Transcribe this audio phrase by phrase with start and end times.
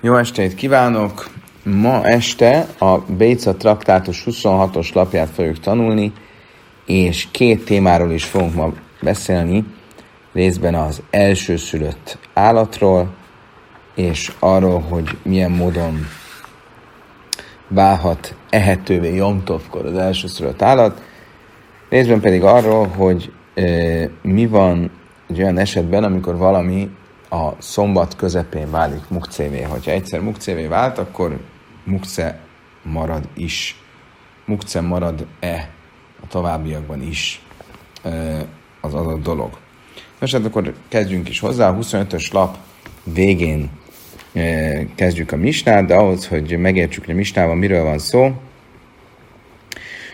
[0.00, 1.28] Jó estét kívánok!
[1.64, 6.12] Ma este a Béca traktátus 26-os lapját fogjuk tanulni,
[6.86, 9.64] és két témáról is fogunk ma beszélni,
[10.32, 13.14] részben az elsőszülött állatról,
[13.94, 16.06] és arról, hogy milyen módon
[17.68, 21.02] válhat ehetővé Jomtovkor az elsőszülött állat,
[21.88, 23.62] részben pedig arról, hogy e,
[24.22, 24.90] mi van
[25.28, 26.90] egy olyan esetben, amikor valami
[27.30, 29.62] a szombat közepén válik mukcévé.
[29.62, 31.40] Hogyha egyszer mukcévé vált, akkor
[31.84, 32.40] mukce
[32.82, 33.82] marad is.
[34.44, 35.70] Mukce marad-e
[36.22, 37.42] a továbbiakban is
[38.80, 39.58] az adott dolog.
[40.20, 41.68] Most hát akkor kezdjünk is hozzá.
[41.68, 42.56] A 25-ös lap
[43.02, 43.70] végén
[44.94, 48.32] kezdjük a misnát, de ahhoz, hogy megértsük, hogy a misnában miről van szó,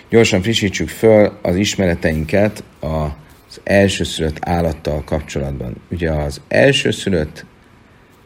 [0.08, 3.06] gyorsan frissítsük föl az ismereteinket a
[3.54, 5.76] az elsőszülött állattal kapcsolatban.
[5.90, 7.44] Ugye az elsőszülött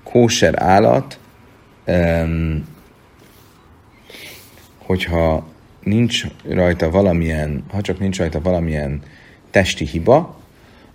[0.02, 1.18] kóser állat,
[4.78, 5.46] hogyha
[5.82, 9.02] nincs rajta valamilyen, ha csak nincs rajta valamilyen
[9.50, 10.40] testi hiba,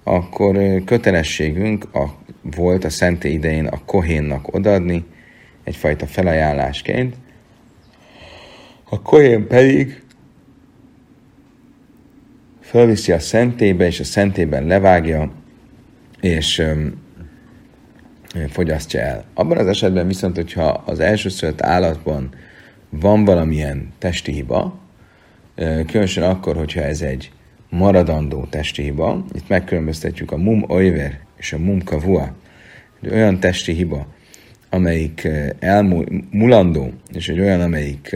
[0.03, 5.05] akkor kötelességünk a, volt a szenté idején a kohénnak odadni,
[5.63, 7.15] egyfajta felajánlásként.
[8.89, 10.02] A kohén pedig
[12.73, 15.31] felviszi a szentébe, és a szentében levágja,
[16.21, 17.01] és öm,
[18.49, 19.23] fogyasztja el.
[19.33, 22.29] Abban az esetben viszont, hogyha az elsőszülött állatban
[22.89, 24.79] van valamilyen testi hiba,
[25.87, 27.31] különösen akkor, hogyha ez egy
[27.69, 32.35] maradandó testi hiba, itt megkülönböztetjük a mum oiver és a mum kavua,
[33.01, 34.07] egy olyan testi hiba,
[34.69, 35.27] amelyik
[35.59, 38.15] elmulandó, és egy olyan, amelyik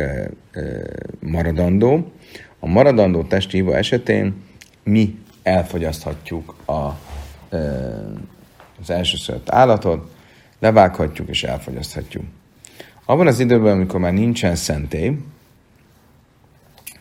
[1.19, 2.11] maradandó.
[2.59, 4.45] A maradandó testi hiba esetén
[4.87, 6.71] mi elfogyaszthatjuk a,
[8.81, 10.11] az elsőszülött állatot,
[10.59, 12.23] levághatjuk és elfogyaszthatjuk.
[13.05, 15.17] Abban az időben, amikor már nincsen szentély,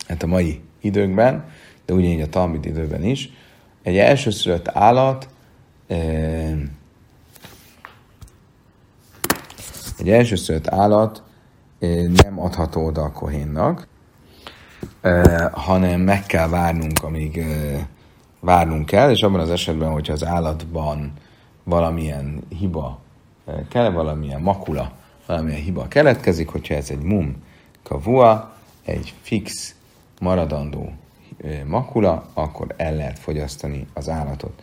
[0.09, 1.45] hát a mai időkben,
[1.85, 3.31] de ugyanígy a Talmud időben is,
[3.83, 5.29] egy elsőszülött állat
[9.99, 11.23] egy elsőszülött állat
[12.25, 13.87] nem adható oda a kohénnak,
[15.53, 17.45] hanem meg kell várnunk, amíg
[18.41, 21.13] várnunk kell, és abban az esetben, hogyha az állatban
[21.65, 22.99] valamilyen hiba
[23.69, 24.93] kell, valamilyen makula,
[25.27, 27.45] valamilyen hiba keletkezik, hogyha ez egy mum
[27.83, 28.53] kavua,
[28.85, 29.75] egy fix,
[30.21, 30.93] maradandó
[31.65, 34.63] makula, akkor el lehet fogyasztani az állatot.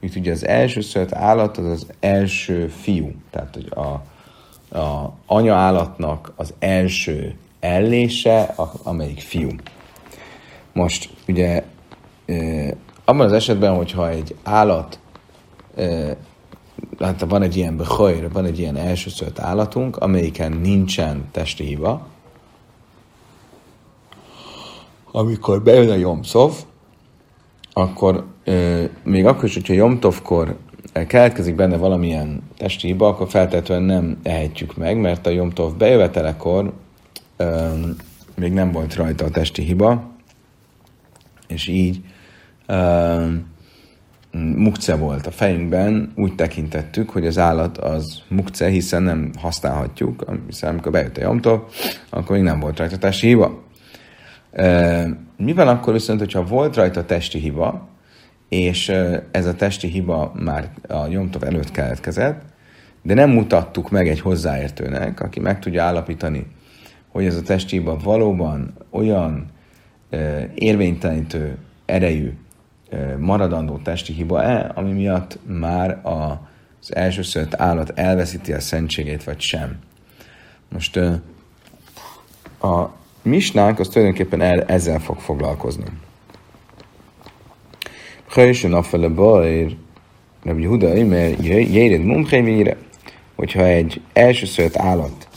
[0.00, 4.02] Itt ugye az első szölt állat az az első fiú, tehát hogy a,
[4.78, 9.48] a anya állatnak az első ellése, amelyik fiú.
[10.72, 11.64] Most ugye
[13.04, 14.98] abban az esetben, hogyha egy állat,
[16.98, 22.06] hát van egy ilyen behajr, van egy ilyen elsőszült állatunk, amelyiken nincsen testi hiba,
[25.12, 26.52] amikor bejön a Jomszov,
[27.72, 28.26] akkor
[29.04, 30.56] még akkor is, hogyha Jomtovkor
[31.06, 36.72] keletkezik benne valamilyen testi hiba, akkor feltétlenül nem ehetjük meg, mert a Jomtov bejövetelekor
[38.34, 40.11] még nem volt rajta a testi hiba,
[41.52, 42.00] és így
[42.68, 43.32] uh,
[44.56, 50.70] mukce volt a fejünkben, úgy tekintettük, hogy az állat az mukce, hiszen nem használhatjuk, hiszen
[50.70, 51.68] amikor bejött a jomtól,
[52.10, 53.62] akkor még nem volt rajta testi hiba.
[54.52, 57.88] Uh, mi van akkor viszont, hogyha volt rajta testi hiba,
[58.48, 62.42] és uh, ez a testi hiba már a jomtov előtt keletkezett,
[63.02, 66.46] de nem mutattuk meg egy hozzáértőnek, aki meg tudja állapítani,
[67.08, 69.51] hogy ez a testi hiba valóban olyan
[70.54, 72.32] érvénytelenítő erejű
[73.18, 79.78] maradandó testi hiba-e, ami miatt már az elsőszült állat elveszíti a szentségét, vagy sem.
[80.68, 80.96] Most
[82.60, 82.90] a
[83.22, 85.84] misnánk az tulajdonképpen el, ezzel fog foglalkozni.
[88.28, 89.76] Hajsön a fele bajr,
[90.42, 92.76] Rabbi Huda, mert jéred mumhémére,
[93.34, 95.28] hogyha egy elsőszült állat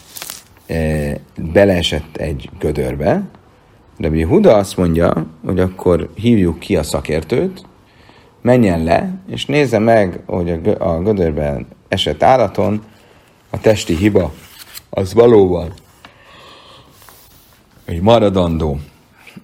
[0.68, 3.24] e, beleesett egy gödörbe,
[3.98, 7.66] de Huda azt mondja, hogy akkor hívjuk ki a szakértőt,
[8.42, 10.50] menjen le, és nézze meg, hogy
[10.80, 12.84] a gödörben esett állaton
[13.50, 14.34] a testi hiba
[14.90, 15.74] az valóban
[17.86, 18.80] egy maradandó,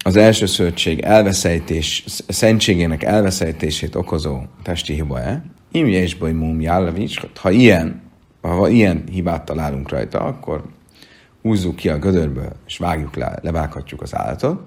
[0.04, 6.62] az első szöltség elveszejtés, szentségének elveszejtését okozó testi hiba-e, imje és baj mum
[7.36, 8.02] ha ilyen,
[8.42, 10.64] ha ilyen hibát találunk rajta, akkor
[11.42, 14.62] húzzuk ki a gödörből, és vágjuk le, levághatjuk az állatot.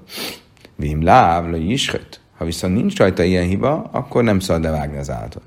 [0.76, 1.90] Vim láv, le is
[2.36, 5.42] Ha viszont nincs rajta ilyen hiba, akkor nem szabad levágni az állatot.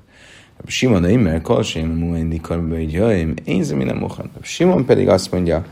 [0.66, 4.30] Simon Imer, Kalsém, Muendi Karbai Jöjjön, én nem mohan.
[4.42, 5.64] Simon pedig azt mondja,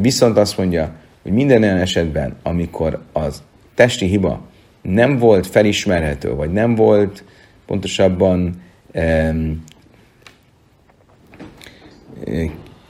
[0.00, 0.92] viszont azt mondja,
[1.22, 3.42] hogy minden olyan esetben, amikor az
[3.74, 4.40] testi hiba
[4.82, 7.24] nem volt felismerhető, vagy nem volt
[7.66, 8.62] pontosabban
[8.94, 9.64] um,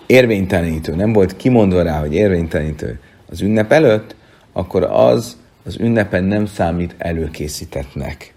[0.06, 4.17] érvénytelenítő, nem volt kimondva rá, hogy érvénytelenítő az ünnep előtt,
[4.53, 5.37] akkor az
[5.67, 8.35] az ünnepen nem számít előkészítetnek.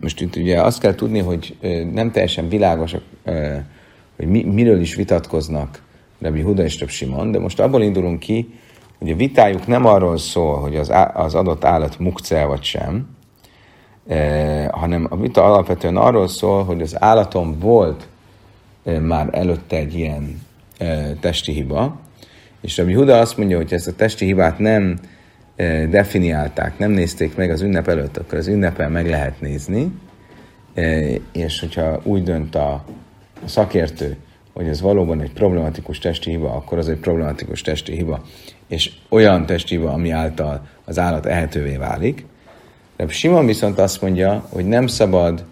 [0.00, 1.56] Most itt ugye azt kell tudni, hogy
[1.92, 2.94] nem teljesen világos,
[4.16, 5.82] hogy mi, miről is vitatkoznak
[6.20, 8.54] Rabbi Huda és Rabbi Simon, de most abból indulunk ki,
[8.98, 13.08] hogy a vitájuk nem arról szól, hogy az, az adott állat mukcel vagy sem,
[14.70, 18.06] hanem a vita alapvetően arról szól, hogy az állaton volt
[19.00, 20.40] már előtte egy ilyen
[21.20, 22.00] testi hiba,
[22.60, 24.98] és Rabbi Huda azt mondja, hogy ezt a testi hibát nem
[25.90, 29.92] definiálták, nem nézték meg az ünnep előtt, akkor az ünnepen meg lehet nézni,
[31.32, 32.84] és hogyha úgy dönt a,
[33.44, 34.16] szakértő,
[34.52, 38.24] hogy ez valóban egy problematikus testi hiba, akkor az egy problematikus testi hiba,
[38.68, 42.26] és olyan testi hiba, ami által az állat ehetővé válik.
[42.96, 45.44] De Simon viszont azt mondja, hogy nem szabad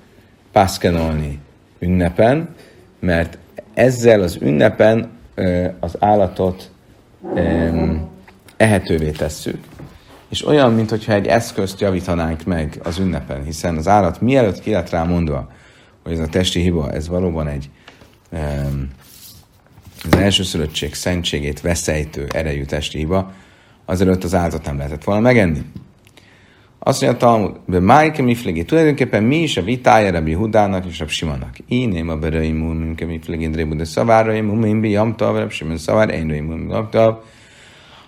[0.53, 1.39] pászkenolni
[1.79, 2.55] ünnepen,
[3.05, 3.39] mert
[3.75, 5.11] ezzel az ünnepen
[5.81, 6.71] az állatot
[8.57, 9.59] ehetővé tesszük,
[10.29, 14.91] és olyan, mintha egy eszközt javítanánk meg az ünnepen, hiszen az állat mielőtt ki lett
[14.91, 15.51] rá mondva,
[16.03, 17.71] hogy ez a testi hiba, ez valóban egy
[20.11, 23.33] az elsőszülöttség szentségét veszejtő erejű testi hiba,
[23.85, 25.63] azelőtt az állatot nem lehetett volna megenni.
[26.87, 30.99] Azt mondja a Talmud, de Májke Miflegi, tulajdonképpen mi is a vitája Rabbi Hudának és
[30.99, 31.59] Rabbi Simonnak.
[31.69, 36.29] Én a bereim Mumke Miflegi, Drébu, de szaváraim, Mumimbi, Jamtav, Rabbi Simon szavár, én
[36.69, 37.17] Jamtav.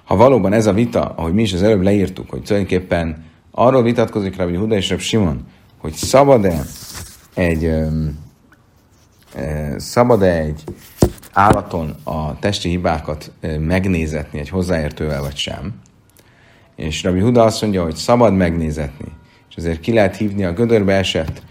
[0.05, 4.37] Ha valóban ez a vita, ahogy mi is az előbb leírtuk, hogy tulajdonképpen arról vitatkozik
[4.37, 5.46] Rabbi Huda és Rabbi Simon,
[5.79, 6.62] hogy szabad-e
[7.34, 7.70] egy,
[9.76, 10.62] szabad-e egy
[11.32, 15.75] állaton a testi hibákat megnézetni egy hozzáértővel vagy sem,
[16.76, 19.12] és Rabbi Huda azt mondja, hogy szabad megnézetni,
[19.49, 21.43] és ezért ki lehet hívni a gödörbe esett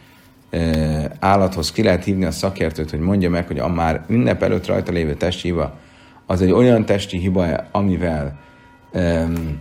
[1.19, 4.92] állathoz, ki lehet hívni a szakértőt, hogy mondja meg, hogy a már ünnep előtt rajta
[4.92, 5.74] lévő testi hiba,
[6.25, 8.39] az egy olyan testi hiba, amivel
[8.94, 9.60] um,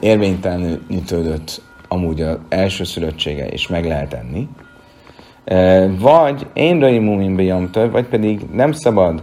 [0.00, 4.48] érvénytelenítődött amúgy az első szülöttsége, és meg lehet enni.
[5.98, 7.36] Vagy én raimumin
[7.72, 9.22] vagy pedig nem szabad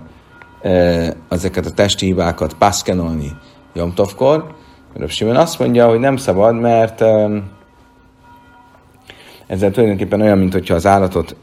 [1.30, 3.31] ezeket a testi hibákat paszkenolni
[3.74, 4.56] jomtovkor,
[4.94, 7.02] Röbb Simon azt mondja, hogy nem szabad, mert
[9.48, 11.36] ezzel tulajdonképpen olyan, mint hogyha az állatot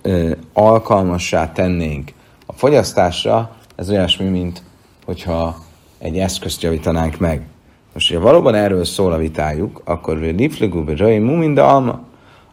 [0.52, 2.12] alkalmassá tennénk
[2.46, 4.62] a fogyasztásra, ez olyasmi, mint
[5.04, 5.56] hogyha
[5.98, 7.46] egy eszközt javítanánk meg.
[7.92, 12.00] Most, hogyha valóban erről szól a vitájuk, akkor liflegú be mind alma,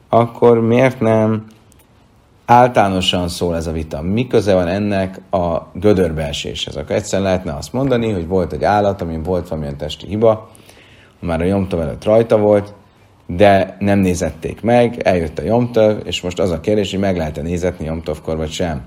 [0.10, 1.46] akkor miért nem
[2.46, 4.02] általánosan szól ez a vita?
[4.02, 6.76] Mi köze van ennek a gödörbeeséshez?
[6.76, 10.50] Akkor egyszerűen lehetne azt mondani, hogy volt egy állat, amin volt valamilyen testi hiba,
[11.26, 12.74] már a Jomtov előtt rajta volt,
[13.28, 17.42] de nem nézették meg, eljött a Jomtov, és most az a kérdés, hogy meg lehet-e
[17.42, 18.82] nézetni Jomtovkor, vagy sem.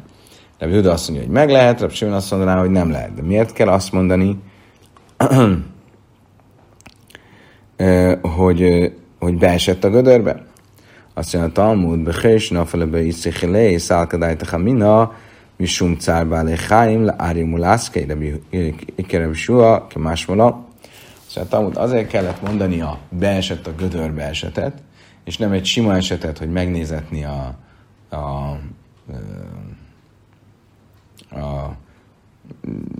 [0.58, 3.14] De Juda azt mondja, hogy meg lehet, Rab Simon azt mondaná, hogy nem lehet.
[3.14, 4.38] De miért kell azt mondani,
[8.22, 10.46] hogy, hogy beesett a gödörbe?
[11.14, 15.12] Azt mondja a Talmud, Bechés, Nafelebe, Iszichelé, Szálkadájta Hamina,
[15.56, 18.16] Misum Cárba Lechaim, Le Árimulászkei, de
[18.96, 20.67] Ikerem Sua, Kemásmola,
[21.28, 24.82] Szóval Talmud azért kellett mondani a beesett a gödörbe esetet,
[25.24, 27.58] és nem egy sima esetet, hogy megnézetni a,
[28.08, 28.58] a, a,
[31.38, 31.76] a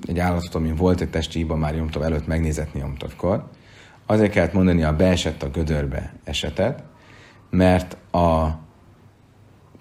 [0.06, 3.48] egy állatot, amin volt egy testi hiba már Jomtov előtt megnézetni Jomtovkor.
[4.06, 6.82] Azért kellett mondani a beesett a gödörbe esetet,
[7.50, 8.58] mert a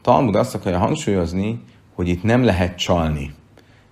[0.02, 1.64] Talmud azt akarja hangsúlyozni,
[1.94, 3.34] hogy itt nem lehet csalni.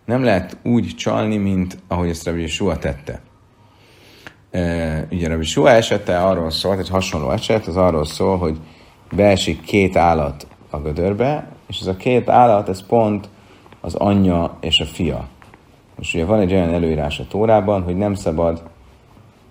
[0.05, 3.21] Nem lehet úgy csalni, mint ahogy ezt Rabbi Yeshua tette
[5.11, 8.57] ugye Rabbi Sua esete arról szólt, egy hasonló eset, az arról szól, hogy
[9.11, 13.29] beesik két állat a gödörbe, és ez a két állat, ez pont
[13.81, 15.27] az anyja és a fia.
[15.97, 18.63] Most ugye van egy olyan előírás a Tórában, hogy nem szabad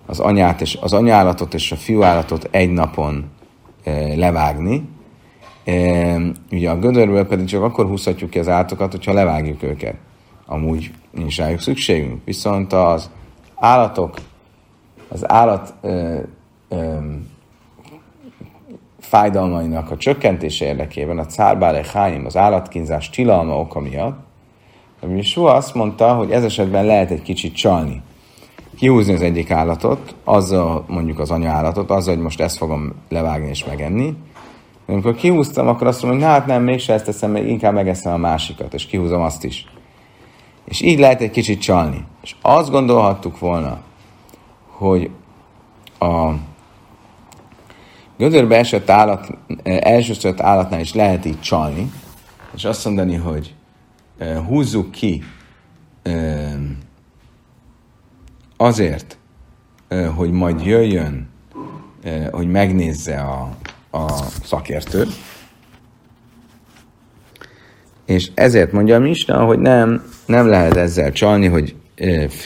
[0.06, 3.25] az anyát és az anyállatot és a fiúállatot egy napon
[3.84, 4.88] e, levágni.
[5.64, 6.16] E,
[6.50, 9.94] ugye a gödörből pedig csak akkor húzhatjuk ki az állatokat, hogyha levágjuk őket.
[10.46, 12.25] Amúgy nincs rájuk szükségünk.
[12.25, 13.11] Viszont az
[13.54, 14.14] állatok
[15.08, 16.18] az állat ö,
[16.68, 16.96] ö,
[19.00, 24.18] fájdalmainak a csökkentése érdekében a cárbále háim, az állatkínzás tilalma oka miatt,
[25.00, 28.02] ami soha azt mondta, hogy ez esetben lehet egy kicsit csalni.
[28.78, 33.49] Kihúzni az egyik állatot, azzal mondjuk az anya állatot, azzal, hogy most ezt fogom levágni
[33.49, 34.16] és megenni,
[34.87, 38.75] Amikor kihúztam, akkor azt mondom, hogy hát nem, mégse ezt teszem, inkább megeszem a másikat,
[38.75, 39.66] és kihúzom azt is.
[40.64, 42.04] És így lehet egy kicsit csalni.
[42.23, 43.78] És azt gondolhattuk volna,
[44.76, 45.11] hogy
[45.99, 46.31] a
[48.16, 51.93] gödörbe esett állat, elsőszött állatnál is lehet így csalni,
[52.54, 53.54] és azt mondani, hogy
[54.47, 55.23] húzzuk ki
[58.57, 59.19] azért,
[60.14, 61.28] hogy majd jöjjön,
[62.31, 63.57] hogy megnézze a,
[63.90, 64.09] a
[64.45, 65.07] szakértő,
[68.04, 71.76] és ezért mondja a Misna, hogy nem, nem lehet ezzel csalni, hogy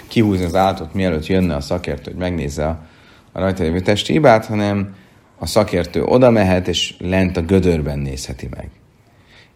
[0.09, 2.87] kihúzni az állatot, mielőtt jönne a szakértő, hogy megnézze a,
[3.33, 4.95] a rajta lévő testi hibát, hanem
[5.39, 8.71] a szakértő oda mehet, és lent a gödörben nézheti meg.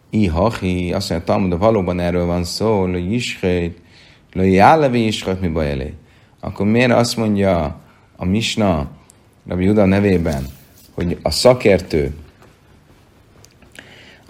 [0.09, 3.77] Ihahi, azt mondja, Talmud, valóban erről van szó, hogy isrejt,
[4.33, 5.93] hogy jálevi isrejt, mi baj elé.
[6.39, 7.79] Akkor miért azt mondja
[8.15, 8.89] a Misna,
[9.47, 10.45] Rabbi Juda nevében,
[10.93, 12.13] hogy a szakértő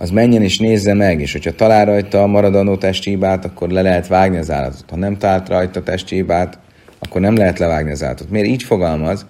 [0.04, 3.82] az menjen és nézze meg, és hogyha talál rajta a maradandó testi hibát, akkor le
[3.82, 4.90] lehet vágni az állatot.
[4.90, 6.60] Ha nem talált rajta testi hibát,
[7.00, 8.30] akkor nem lehet levágni az állatot.
[8.30, 9.26] Miért így fogalmaz?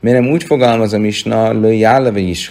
[0.00, 2.50] Miért nem úgy fogalmaz a misna, lő jáleve is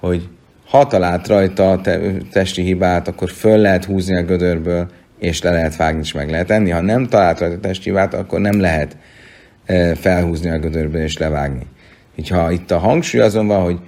[0.00, 0.28] hogy
[0.68, 2.00] ha talált rajta a te,
[2.32, 6.50] testi hibát, akkor föl lehet húzni a gödörből, és le lehet vágni, és meg lehet
[6.50, 6.70] enni.
[6.70, 8.96] Ha nem talált rajta a testi hibát, akkor nem lehet
[9.64, 11.66] e, felhúzni a gödörből, és levágni.
[12.16, 13.78] Így ha itt a hangsúly azon van, hogy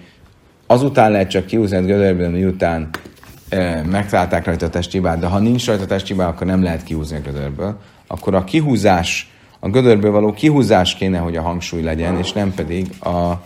[0.66, 2.88] azután lehet csak kihúzni a gödörből, miután
[3.48, 6.62] e, megtalálták rajta a testi hibát, de ha nincs rajta a testi hibát, akkor nem
[6.62, 9.32] lehet kihúzni a gödörből, akkor a kihúzás
[9.64, 13.42] a gödörből való kihúzás kéne, hogy a hangsúly legyen, és nem pedig a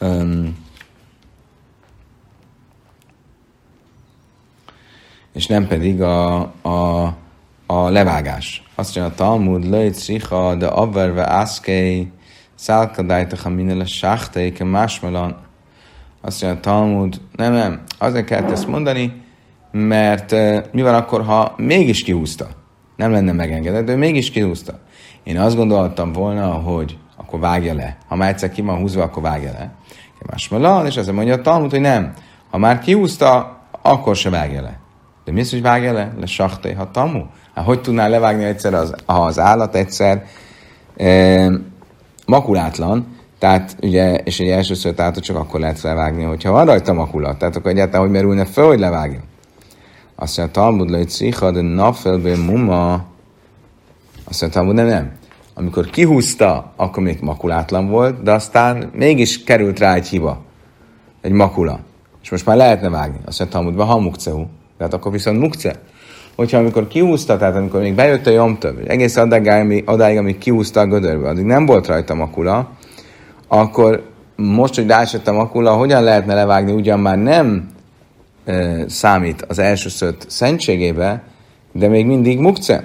[0.00, 0.56] um,
[5.34, 7.04] és nem pedig a, a,
[7.66, 8.62] a levágás.
[8.74, 12.10] Azt mondja a Talmud, lejt szicha, de abverve ászkei,
[12.54, 15.36] szálkadájtacha minele sáhteike másmelan.
[16.24, 19.22] Azt mondja a Talmud, nem, nem, azért kellett ezt mondani,
[19.70, 20.34] mert
[20.72, 22.48] mi van akkor, ha mégis kihúzta?
[22.96, 24.78] Nem lenne megengedett, de mégis kihúzta.
[25.22, 27.96] Én azt gondoltam volna, hogy akkor vágja le.
[28.08, 29.72] Ha már egyszer ki van húzva, akkor vágja le.
[30.30, 32.12] Másmalan, és azért mondja a Talmud, hogy nem.
[32.50, 34.78] Ha már kihúzta, akkor se vágja le.
[35.24, 36.12] De mi az, hogy vágja le?
[36.20, 37.24] Le sachtai ha tamu?
[37.54, 40.24] Hát hogy tudnál levágni egyszer, az, ha az állat egyszer
[40.96, 41.50] e,
[42.26, 43.06] makulátlan,
[43.44, 47.56] tehát ugye, és egy elsőször tehát csak akkor lehet felvágni, hogyha van rajta makulat, tehát
[47.56, 49.20] akkor egyáltalán hogy merülne fel, hogy levágja.
[50.14, 53.04] Azt mondja, Talmud le cicha, de nafelbe muma,
[54.24, 55.12] azt mondta, hogy nem, nem.
[55.54, 60.40] Amikor kihúzta, akkor még makulátlan volt, de aztán mégis került rá egy hiba,
[61.20, 61.78] egy makula.
[62.22, 63.18] És most már lehetne vágni.
[63.24, 64.44] Azt mondta, hogy ha mukceu.
[64.78, 65.80] Tehát akkor viszont mukce.
[66.36, 70.86] Hogyha amikor kihúzta, tehát amikor még bejött a jomtöv, egész adáig, adáig, amíg kihúzta a
[70.86, 72.70] gödörbe, addig nem volt rajta makula,
[73.54, 74.02] akkor
[74.36, 77.68] most, hogy ráesett a makula, hogyan lehetne levágni, ugyan már nem
[78.44, 81.22] e, számít az első szött szentségébe,
[81.72, 82.84] de még mindig mukce.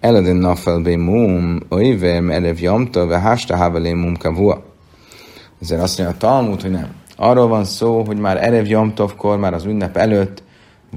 [0.00, 4.62] Eladin nafel be mum, oivem elev jamta, ve hásta havelé mum kavua.
[5.60, 6.88] Ezért azt mondja a Talmud, hogy nem.
[7.16, 10.42] Arról van szó, hogy már Erev Jamtovkor, már az ünnep előtt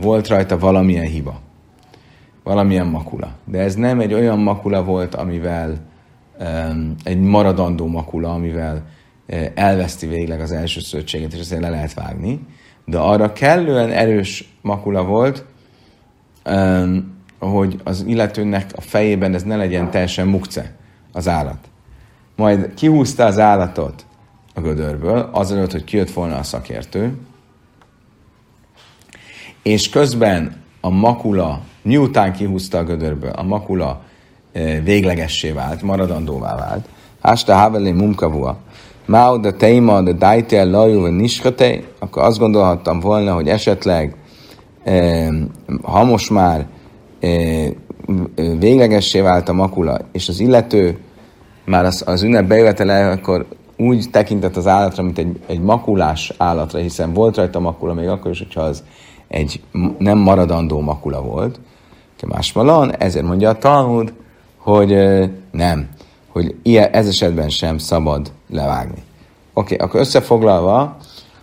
[0.01, 1.39] volt rajta valamilyen hiba.
[2.43, 3.31] Valamilyen makula.
[3.45, 5.77] De ez nem egy olyan makula volt, amivel
[7.03, 12.39] egy maradandó makula, amivel uh, elveszti végleg az első szövetséget, és azért le lehet vágni.
[12.85, 15.45] De arra kellően erős makula volt,
[17.39, 20.75] hogy az illetőnek a fejében ez ne legyen teljesen mukce,
[21.11, 21.69] az állat.
[22.35, 24.05] Majd kihúzta az állatot
[24.53, 27.17] a gödörből, azelőtt, hogy kijött volna a szakértő,
[29.61, 34.11] és közben a makula, miután kihúzta a gödörből, a makula eh,
[34.83, 36.85] véglegessé vált, maradandóvá vált.
[37.21, 38.57] Hásta havelé mumkavua.
[39.05, 44.15] Máu de teima de dajte lajú niskate, akkor azt gondolhattam volna, hogy esetleg
[45.81, 46.67] ha most már
[48.59, 50.97] véglegessé vált a makula, és az illető
[51.65, 53.45] már az, az ünnep bejövetele, akkor
[53.77, 58.31] úgy tekintett az állatra, mint egy, egy makulás állatra, hiszen volt rajta makula, még akkor
[58.31, 58.83] is, hogyha az
[59.27, 59.61] egy
[59.97, 61.59] nem maradandó makula volt.
[62.27, 64.13] Másmalan, ezért mondja a Talmud,
[64.63, 64.97] hogy
[65.51, 65.89] nem,
[66.27, 69.03] hogy ilyen, ez esetben sem szabad levágni.
[69.53, 70.97] Oké, okay, akkor összefoglalva,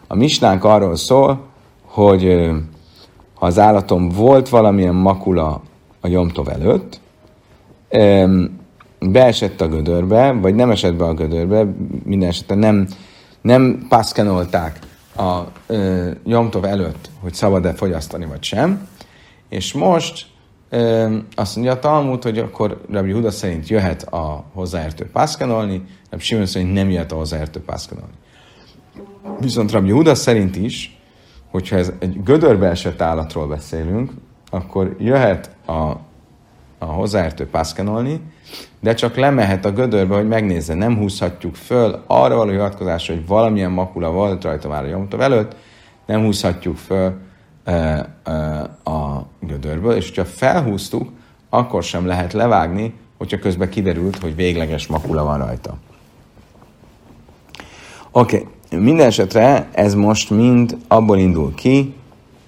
[0.06, 1.40] a misnánk arról szól,
[1.84, 2.50] hogy
[3.34, 5.62] ha az állatom volt valamilyen makula
[6.00, 7.00] a Jomtov előtt,
[8.98, 11.66] beesett a gödörbe, vagy nem esett be a gödörbe,
[12.04, 12.88] minden esetben nem,
[13.40, 14.78] nem pászkenolták
[15.16, 15.40] a
[16.24, 18.88] Jomtov előtt, hogy szabad-e fogyasztani, vagy sem.
[19.48, 20.26] És most
[21.34, 26.46] azt mondja a Talmud, hogy akkor Rabbi Huda szerint jöhet a hozzáértő pászkenolni, Rabbi Simon
[26.46, 28.14] szerint nem jöhet a hozzáértő pászkenolni.
[29.40, 31.00] Viszont Rabbi Huda szerint is
[31.50, 34.10] hogyha ez egy gödörbe esett állatról beszélünk,
[34.50, 35.72] akkor jöhet a,
[36.78, 38.20] a hozzáértő pászkenolni,
[38.80, 40.74] de csak lemehet a gödörbe, hogy megnézze.
[40.74, 45.56] Nem húzhatjuk föl arra való hivatkozás, hogy valamilyen makula volt rajta már a jomtov előtt,
[46.06, 47.14] nem húzhatjuk föl
[48.84, 51.10] a gödörből, és ha felhúztuk,
[51.48, 55.78] akkor sem lehet levágni, hogyha közben kiderült, hogy végleges makula van rajta.
[58.10, 58.80] Oké, okay.
[58.80, 61.94] minden esetre ez most mind abból indul ki,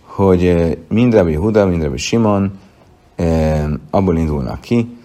[0.02, 2.59] hogy mind Rabbi Huda, mind Rabbi Simon
[3.91, 4.97] abból indulnak ki,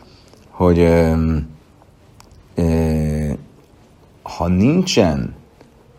[0.49, 0.87] hogy
[4.21, 5.35] ha nincsen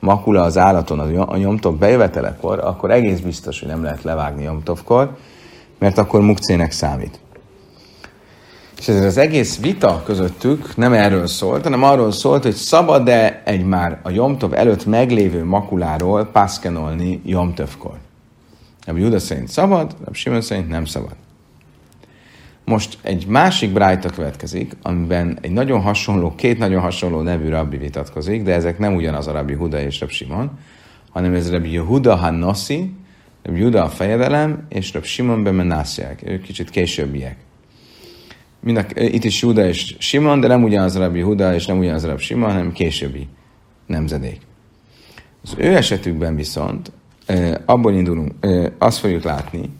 [0.01, 5.17] makula az állaton a nyomtov bejövetelekor, akkor egész biztos, hogy nem lehet levágni nyomtovkor,
[5.79, 7.21] mert akkor mukcének számít.
[8.79, 13.65] És ez az egész vita közöttük nem erről szólt, hanem arról szólt, hogy szabad-e egy
[13.65, 17.97] már a Jomtov előtt meglévő makuláról pászkenolni Jomtovkor.
[18.87, 21.13] Rabbi Judas szerint szabad, Rabbi Simon szerint nem szabad.
[22.69, 28.43] Most egy másik brájta következik, amiben egy nagyon hasonló, két nagyon hasonló nevű rabbi vitatkozik,
[28.43, 30.59] de ezek nem ugyanaz a rabbi Huda és Rabbi Simon,
[31.11, 32.93] hanem ez rabbi Yehuda Hannossi,
[33.43, 37.37] rabbi Juda a fejedelem, és rabbi Simon bemenásziák, ők kicsit későbbiek.
[38.61, 41.79] Mind a, itt is Juda és Simon, de nem ugyanaz a rabbi Huda, és nem
[41.79, 43.29] ugyanaz a rabbi Simon, hanem későbbi
[43.87, 44.41] nemzedék.
[45.43, 46.93] Az ő esetükben viszont
[47.65, 48.33] abból indulunk,
[48.79, 49.71] azt fogjuk látni,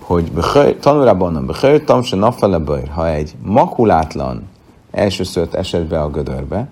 [0.00, 0.32] hogy
[0.80, 4.48] tanulában Bechőrtam se nafele bőr, ha egy makulátlan
[4.90, 6.68] elsőszört esett be a gödörbe,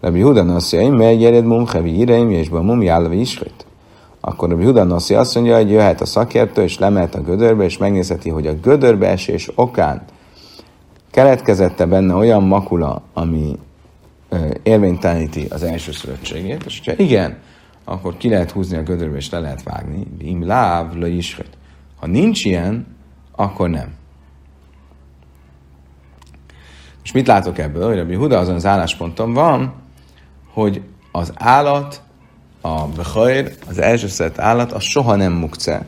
[0.00, 3.66] Rabbi Huda Nassi, mert jered mum hevi ireim, és be mum jálva isrit.
[4.20, 7.78] Akkor Rabbi Huda Nassi azt mondja, hogy jöhet a szakértő, és lemehet a gödörbe, és
[7.78, 10.02] megnézheti, hogy a gödörbe esés okán
[11.10, 13.58] keletkezette benne olyan makula, ami
[14.62, 17.38] érvényteleníti az első szövetségét, és ha igen,
[17.84, 20.06] akkor ki lehet húzni a gödörbe, és le lehet vágni.
[20.18, 21.57] Im láv, le isrit.
[22.00, 22.96] Ha nincs ilyen,
[23.36, 23.96] akkor nem.
[27.02, 27.86] És mit látok ebből?
[27.86, 29.72] Hogy Rabbi Huda azon az állásponton van,
[30.52, 30.82] hogy
[31.12, 32.02] az állat,
[32.60, 35.86] a behajr, az első szett állat, az soha nem mukce.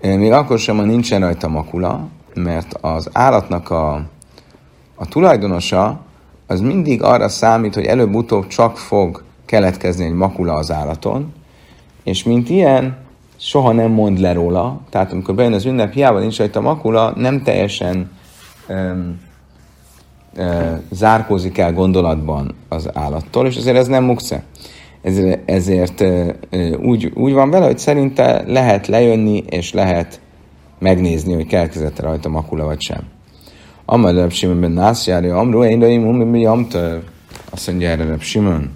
[0.00, 3.94] Még akkor sem, ha nincsen rajta makula, mert az állatnak a,
[4.94, 6.00] a tulajdonosa
[6.46, 11.32] az mindig arra számít, hogy előbb-utóbb csak fog keletkezni egy makula az állaton,
[12.02, 13.05] és mint ilyen,
[13.36, 17.42] soha nem mond le róla, tehát amikor bejön az ünnep, hiába nincs rajta makula, nem
[17.42, 18.10] teljesen
[18.68, 18.96] uh,
[20.90, 24.42] zárkózik el gondolatban az állattól, és azért ez nem muksze.
[25.02, 26.04] Ezért, ezért
[26.82, 30.20] úgy, úgy van vele, hogy szerinte lehet lejönni, és lehet
[30.78, 33.00] megnézni, hogy keletkezett rajta makula vagy sem.
[33.84, 35.78] Amal Reb Simon ben Nász járja, Amru, én
[37.50, 38.70] Azt mondja erre Simon,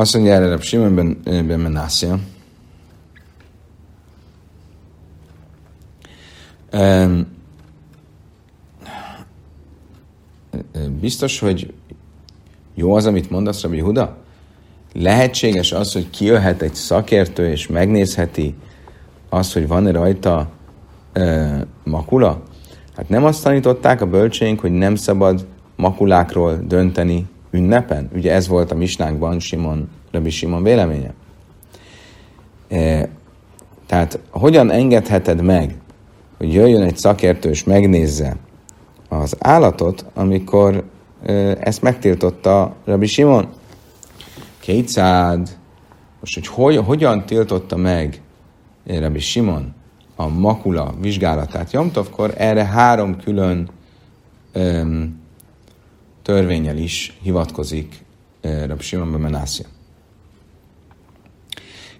[0.00, 2.18] Azt mondja erre Reb Simon ben, ben Menassia.
[11.00, 11.72] Biztos, hogy
[12.74, 14.16] jó az, amit mondasz, Rabbi Huda?
[14.92, 18.54] Lehetséges az, hogy kijöhet egy szakértő, és megnézheti
[19.28, 20.50] azt, hogy van-e rajta
[21.16, 22.42] uh, makula?
[22.96, 28.10] Hát nem azt tanították a bölcsénk, hogy nem szabad makulákról dönteni ünnepen?
[28.14, 31.12] Ugye ez volt a misnánkban Simon, Rabbi Simon véleménye.
[32.68, 33.08] E,
[33.86, 35.74] tehát hogyan engedheted meg,
[36.38, 38.36] hogy jöjjön egy szakértő és megnézze
[39.08, 40.84] az állatot, amikor
[41.26, 43.48] e, ezt megtiltotta Rabbi Simon?
[44.58, 45.58] Kétszád.
[46.20, 48.20] Most, hogy, hogy hogyan tiltotta meg
[48.86, 49.74] Rabbi Simon
[50.16, 53.68] a makula vizsgálatát Jomtovkor, erre három külön
[54.54, 55.19] um,
[56.30, 58.04] törvényel is hivatkozik
[58.42, 59.66] uh, Rabbi Simon Bemenászia.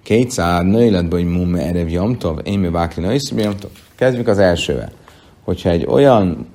[0.03, 3.71] Kétszár nőiletbe, hogy mumme erev jamtov, én mi vákli jamtov.
[3.95, 4.91] Kezdjük az elsővel.
[5.45, 6.47] Hogyha egy olyan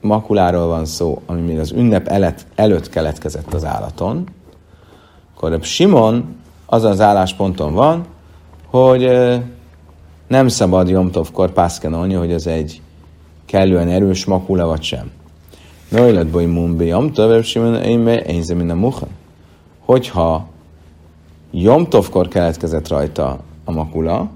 [0.00, 4.28] makuláról van szó, ami még az ünnep előtt, előtt keletkezett az állaton,
[5.34, 8.06] akkor a Simon azon az állásponton van,
[8.66, 9.10] hogy
[10.28, 12.80] nem szabad Jomtovkor pászkenolni, hogy ez egy
[13.44, 15.10] kellően erős makula vagy sem.
[15.92, 19.06] Nöjlet boj mumbi Jomtov, Simon, én én a muha.
[19.78, 20.48] Hogyha
[21.50, 24.30] Jomtovkor keletkezett rajta a makula,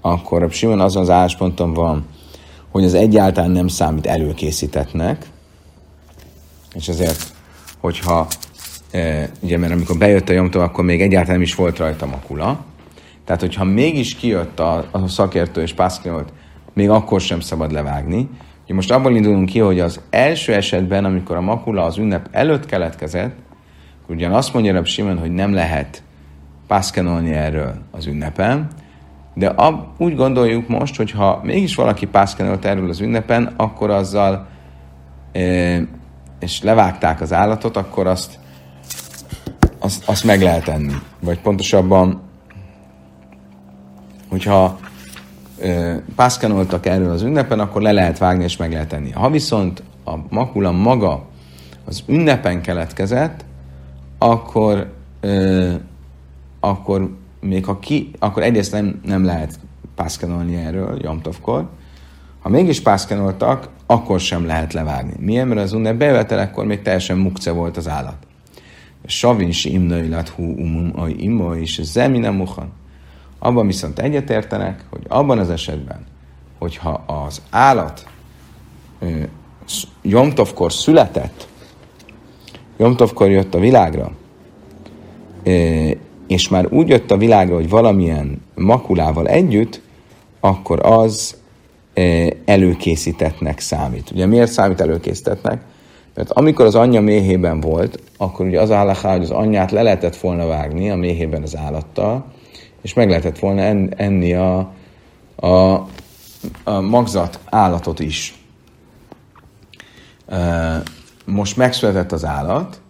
[0.00, 2.06] akkor a Simon azon az állásponton van,
[2.68, 5.30] hogy az egyáltalán nem számít előkészítetnek,
[6.74, 7.34] és ezért,
[7.78, 8.26] hogyha
[9.40, 12.64] ugye, mert amikor bejött a Jomtov, akkor még egyáltalán nem is volt rajta makula,
[13.24, 16.32] Tehát, hogyha mégis kijött a, a szakértő és pászkinolt,
[16.72, 18.28] még akkor sem szabad levágni.
[18.66, 23.36] Most abból indulunk ki, hogy az első esetben, amikor a makula az ünnep előtt keletkezett,
[24.08, 26.02] ugyan azt mondja Rab Simon, hogy nem lehet
[26.66, 28.68] pászkenolni erről az ünnepen,
[29.34, 34.46] de ab, úgy gondoljuk most, hogy ha mégis valaki pászkenolt erről az ünnepen, akkor azzal,
[35.32, 35.40] e,
[36.40, 38.38] és levágták az állatot, akkor azt,
[39.78, 40.94] azt, azt meg lehet enni.
[41.20, 42.20] Vagy pontosabban,
[44.28, 44.78] hogyha
[46.16, 49.10] pászkenoltak erről az ünnepen, akkor le lehet vágni és meg lehet enni.
[49.10, 51.26] Ha viszont a makula maga
[51.84, 53.44] az ünnepen keletkezett,
[54.18, 55.72] akkor, ö,
[56.60, 59.58] akkor még ha ki, akkor egyrészt nem, nem lehet
[59.94, 61.68] pászkenolni erről Jomtovkor.
[62.40, 65.14] Ha mégis pászkenoltak, akkor sem lehet levágni.
[65.18, 65.46] Miért?
[65.46, 68.26] Mert az ünnep bevetelekkor még teljesen mukce volt az állat.
[69.08, 72.72] Savin si imnöilat hú umum a immo és zemine muhan.
[73.38, 76.06] Abban viszont egyetértenek, hogy abban az esetben,
[76.58, 78.06] hogyha az állat
[80.02, 81.48] Jomtovkor született,
[82.76, 84.12] Jomtovkor jött a világra,
[86.26, 89.80] és már úgy jött a világra, hogy valamilyen makulával együtt,
[90.40, 91.36] akkor az
[92.44, 94.10] előkészítetnek számít.
[94.10, 95.62] Ugye miért számít előkészítetnek?
[96.18, 100.16] Mert amikor az anyja méhében volt, akkor ugye az állachá, hogy az anyját le lehetett
[100.16, 102.24] volna vágni a méhében az állattal,
[102.82, 103.62] és meg lehetett volna
[103.96, 104.72] enni a,
[105.36, 105.48] a,
[106.64, 108.34] a magzat állatot is.
[111.24, 112.80] Most megszületett az állat,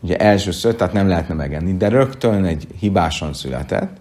[0.00, 3.96] ugye elsőször, tehát nem lehetne megenni, de rögtön egy hibásan született,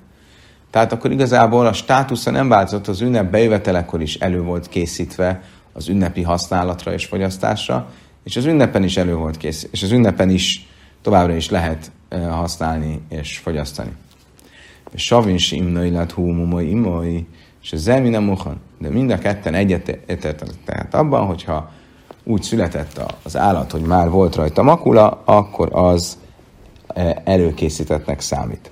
[0.69, 5.41] tehát akkor igazából a státusza nem változott, az ünnep bejövetelekor is elő volt készítve
[5.74, 7.89] az ünnepi használatra és fogyasztásra,
[8.26, 10.68] és az ünnepen is elő volt kész, és az ünnepen is
[11.02, 11.92] továbbra is lehet
[12.30, 13.92] használni és fogyasztani.
[14.96, 17.28] Savin imnai lett húmumai imai,
[17.62, 18.38] és a nem
[18.80, 21.72] de mind a ketten egyetértenek tehát abban, hogyha
[22.24, 26.18] úgy született az állat, hogy már volt rajta makula, akkor az
[27.24, 28.72] előkészítettnek számít.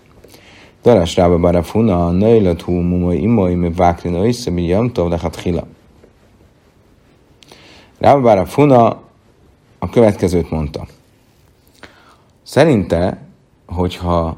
[0.83, 5.67] Daras rába bara funa, nöjlött hú mumai imoi, mi vákri nöjsze, mi jöntov lechat hila.
[7.99, 9.01] Rába bara funa
[9.83, 10.87] a következőt mondta.
[12.43, 13.17] Szerinte,
[13.65, 14.37] hogyha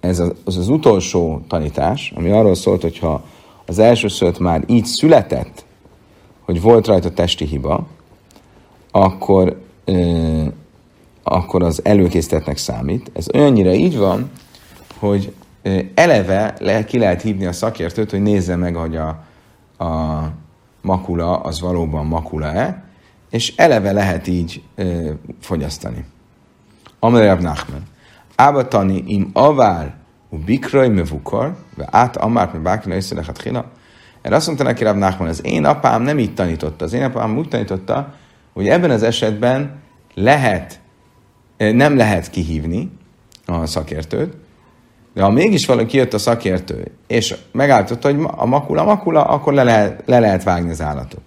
[0.00, 3.22] ez az, az, utolsó tanítás, ami arról szólt, hogyha
[3.66, 5.64] az első szőt már így született,
[6.40, 7.86] hogy volt rajta testi hiba,
[8.90, 10.44] akkor, ö,
[11.22, 13.10] akkor az előkészítetnek számít.
[13.14, 14.30] Ez olyannyira így van,
[14.98, 15.34] hogy
[15.94, 19.08] eleve le, ki lehet hívni a szakértőt, hogy nézze meg, hogy a,
[19.84, 20.20] a
[20.80, 22.89] makula az valóban makula-e,
[23.30, 26.04] és eleve lehet így ö, fogyasztani.
[26.98, 27.82] Amarab Nachman.
[28.36, 29.94] Ábatani im avár
[30.28, 33.64] u bikraj mevukar, ve át amár me bákna összelechat hila.
[34.22, 36.84] Erre azt mondta neki Rab Nachman, az én apám nem így tanította.
[36.84, 38.14] Az én apám úgy tanította,
[38.52, 39.80] hogy ebben az esetben
[40.14, 40.80] lehet,
[41.56, 42.90] nem lehet kihívni
[43.46, 44.34] a szakértőt,
[45.14, 49.62] de ha mégis valaki jött a szakértő, és megállította, hogy a makula makula, akkor le
[49.62, 51.20] lehet, le lehet vágni az állatot.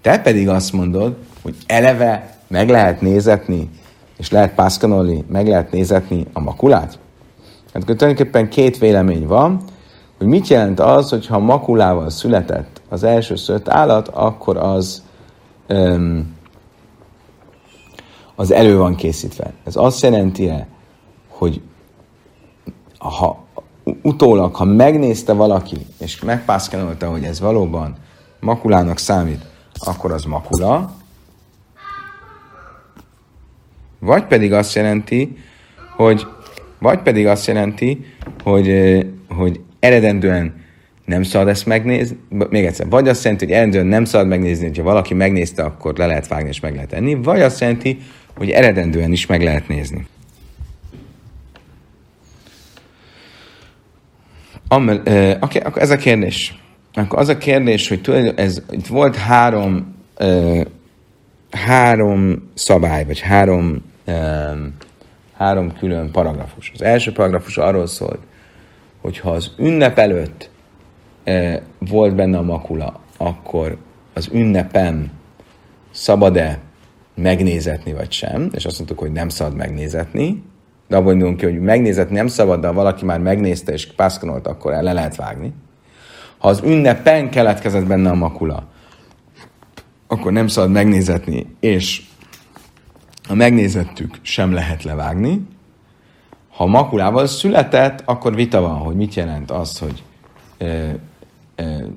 [0.00, 3.70] Te pedig azt mondod, hogy eleve meg lehet nézetni,
[4.18, 6.98] és lehet pászkanolni, meg lehet nézetni a makulát?
[7.72, 9.60] Hát tulajdonképpen két vélemény van,
[10.18, 15.02] hogy mit jelent az, hogy ha makulával született az első szött állat, akkor az
[15.68, 16.36] um,
[18.34, 19.52] az elő van készítve.
[19.64, 20.66] Ez azt jelenti -e,
[21.28, 21.60] hogy
[22.98, 23.44] ha
[24.02, 27.96] utólag, ha megnézte valaki, és megpászkálolta, hogy ez valóban
[28.40, 30.92] makulának számít, akkor az makula,
[34.04, 35.36] vagy pedig azt jelenti,
[35.96, 36.26] hogy
[36.78, 38.04] vagy pedig azt jelenti,
[38.42, 40.54] hogy, hogy eredendően
[41.04, 42.16] nem szabad ezt megnézni,
[42.50, 46.06] még egyszer, vagy azt jelenti, hogy eredendően nem szabad megnézni, hogyha valaki megnézte, akkor le
[46.06, 47.98] lehet vágni és meg lehet enni, vagy azt jelenti,
[48.36, 50.06] hogy eredendően is meg lehet nézni.
[54.68, 55.00] Amel,
[55.40, 56.60] okay, akkor ez a kérdés.
[56.94, 60.60] Akkor az a kérdés, hogy tudod, ez, itt volt három, uh,
[61.50, 63.91] három szabály, vagy három,
[65.32, 66.70] három külön paragrafus.
[66.74, 68.20] Az első paragrafus arról szólt,
[69.00, 70.50] hogy ha az ünnep előtt
[71.26, 73.76] uh, volt benne a makula, akkor
[74.12, 75.10] az ünnepem
[75.90, 76.58] szabad-e
[77.14, 80.42] megnézetni vagy sem, és azt mondtuk, hogy nem szabad megnézetni,
[80.88, 84.46] de abban indulunk ki, hogy megnézetni nem szabad, de ha valaki már megnézte és pászkanolt,
[84.46, 85.52] akkor el le lehet vágni.
[86.38, 88.66] Ha az ünnepen keletkezett benne a makula,
[90.06, 92.02] akkor nem szabad megnézetni, és
[93.28, 95.46] ha megnézettük, sem lehet levágni.
[96.50, 100.02] Ha makulával született, akkor vita van, hogy mit jelent az, hogy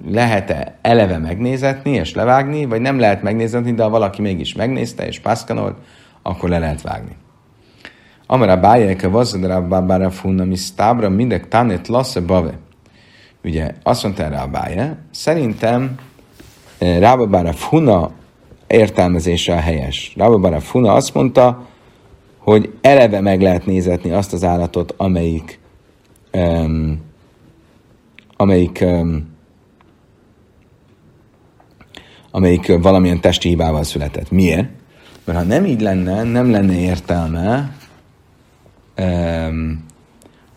[0.08, 5.20] lehet-e eleve megnézetni és levágni, vagy nem lehet megnézetni, de ha valaki mégis megnézte és
[5.20, 5.78] pászkanolt,
[6.22, 7.16] akkor le lehet vágni.
[8.28, 12.58] Amara bájéke vazadra bábára funna mi sztábra mindek tanet lasse bave.
[13.44, 15.96] Ugye azt mondta erre a báje, szerintem
[16.80, 18.12] Rábabára Funa
[18.67, 20.13] értelmezése a helyes.
[20.17, 21.67] Rábabára Funa azt mondta,
[22.38, 25.60] hogy eleve meg lehet nézetni azt az állatot, amelyik
[26.34, 27.01] um,
[28.38, 29.34] amelyik um,
[32.36, 34.32] amelyik valamilyen testi hibával született.
[34.32, 34.69] Miért?
[35.23, 37.75] Mert ha nem így lenne, nem lenne értelme,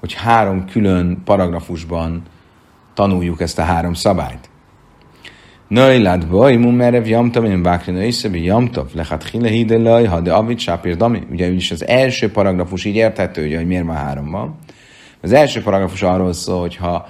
[0.00, 2.22] hogy három külön paragrafusban
[2.94, 4.47] tanuljuk ezt a három szabályt.
[5.68, 10.59] Nöjlát baj, mu merev jamtav, én bákri nöjszebi jamtav, lechat hile hidelaj, ha de avit
[10.59, 11.22] sápír dami.
[11.31, 14.59] Ugye úgyis az első paragrafus így érthető, ugye, hogy miért már három van.
[15.20, 17.09] Az első paragrafus arról szól, hogy ha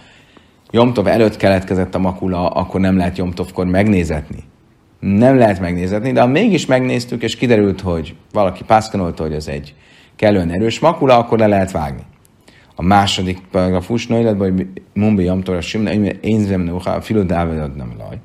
[0.71, 4.44] Jomtov előtt keletkezett a makula, akkor nem lehet Jomtovkor megnézetni
[5.01, 9.75] nem lehet megnézni, de ha mégis megnéztük, és kiderült, hogy valaki pászkanolta, hogy ez egy
[10.16, 12.03] kellően erős makula, akkor le lehet vágni.
[12.75, 18.18] A második paragrafus, nőletben, hogy Mumbai Jamtora Simna, én zem a filodáved nem laj.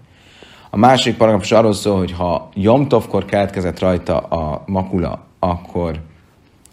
[0.73, 5.99] A másik paragrafus arról szól, hogy ha Jomtovkor keletkezett rajta a makula, akkor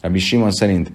[0.01, 0.93] Rabbi Simon szerint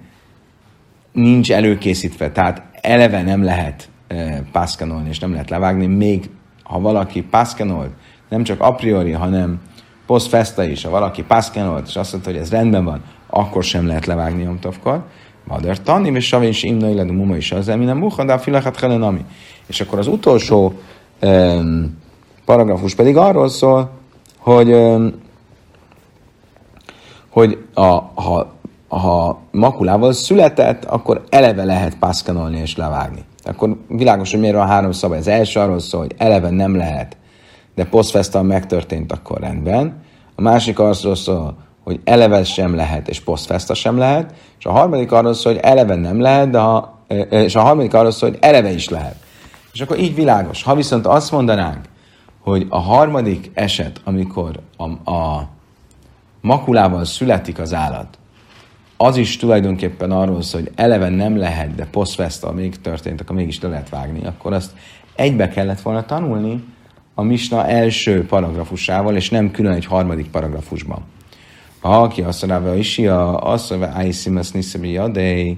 [1.11, 6.29] nincs előkészítve, tehát eleve nem lehet e, pászkanolni, és nem lehet levágni, még
[6.63, 7.91] ha valaki pászkanolt,
[8.29, 9.61] nem csak a priori, hanem
[10.05, 13.87] post festa is, ha valaki pászkenolt, és azt mondta, hogy ez rendben van, akkor sem
[13.87, 15.05] lehet levágni Jomtovkor.
[15.43, 18.79] Madar Tani, és Savin is imna illetve muma is az, nem muha, de a filachat
[18.79, 19.25] helenami.
[19.67, 20.73] És akkor az utolsó
[21.21, 22.03] um,
[22.45, 23.89] paragrafus pedig arról szól,
[24.37, 24.75] hogy,
[27.29, 27.89] hogy a,
[28.21, 28.53] ha,
[28.87, 33.23] ha makulával született, akkor eleve lehet pászkanolni és levágni.
[33.43, 35.19] Akkor világos, hogy miért van három szabály.
[35.19, 37.17] Az első arról szól, hogy eleve nem lehet
[37.75, 40.03] de posztfesztal megtörtént, akkor rendben.
[40.35, 45.11] A másik arról szól, hogy eleve sem lehet, és posztfeszta sem lehet, és a harmadik
[45.11, 48.71] arról szól, hogy eleve nem lehet, de ha, és a harmadik arról szól, hogy eleve
[48.71, 49.15] is lehet.
[49.73, 50.63] És akkor így világos.
[50.63, 51.85] Ha viszont azt mondanánk,
[52.45, 55.47] hogy a harmadik eset, amikor a, a
[56.41, 58.17] makulával születik az állat,
[58.97, 63.61] az is tulajdonképpen arról szól, hogy eleve nem lehet, de posztfesztal még történt, akkor mégis
[63.61, 64.71] le lehet vágni, akkor azt
[65.15, 66.63] egybe kellett volna tanulni,
[67.13, 71.03] a Misna első paragrafusával, és nem külön egy harmadik paragrafusban.
[71.79, 75.57] Ha aki azt mondja, hogy Isia, azt mondja, azt niszabi jadei,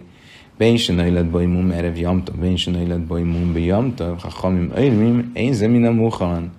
[0.58, 4.72] Bein se nöjlet baj mum erev jamta, bein se nöjlet mum bi jamta, ha chamim
[4.76, 6.52] öjlmim, én zemin a muhan.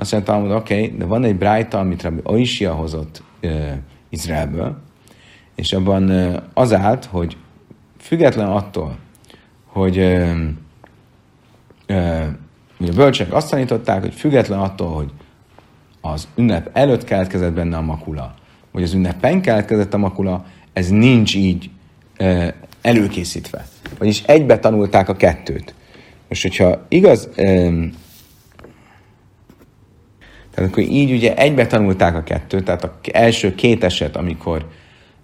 [0.00, 3.72] Azt mondja, hogy oké, okay, de van egy brájta, amit Rabbi Oishia hozott uh,
[4.08, 4.76] Izraelből,
[5.54, 7.36] és abban uh, az állt, hogy
[7.98, 8.96] független attól,
[9.64, 10.38] hogy uh,
[11.88, 12.26] uh,
[12.78, 15.12] a bölcsek azt tanították, hogy független attól, hogy
[16.00, 18.34] az ünnep előtt keletkezett benne a makula,
[18.70, 21.70] vagy az ünnepen keletkezett a makula, ez nincs így
[22.16, 23.66] e, előkészítve.
[23.98, 25.74] Vagyis egybe tanulták a kettőt.
[26.28, 27.70] Most, hogyha igaz, e,
[30.54, 34.66] tehát akkor így ugye egybe tanulták a kettőt, tehát az első két eset, amikor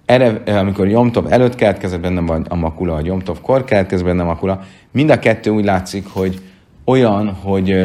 [0.05, 4.63] erre, amikor Jomtov előtt keletkezett benne a makula, vagy Jomtov kor keletkezett benne a makula,
[4.91, 6.41] mind a kettő úgy látszik, hogy
[6.85, 7.85] olyan, hogy,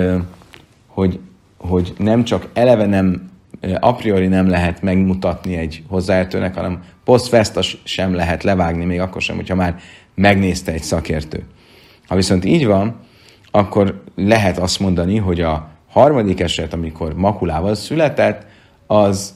[0.87, 1.19] hogy,
[1.57, 3.29] hogy nem csak eleve nem,
[3.79, 9.35] a priori nem lehet megmutatni egy hozzáértőnek, hanem post sem lehet levágni, még akkor sem,
[9.35, 9.79] hogyha már
[10.15, 11.43] megnézte egy szakértő.
[12.07, 12.95] Ha viszont így van,
[13.51, 18.45] akkor lehet azt mondani, hogy a harmadik eset, amikor makulával született,
[18.87, 19.35] az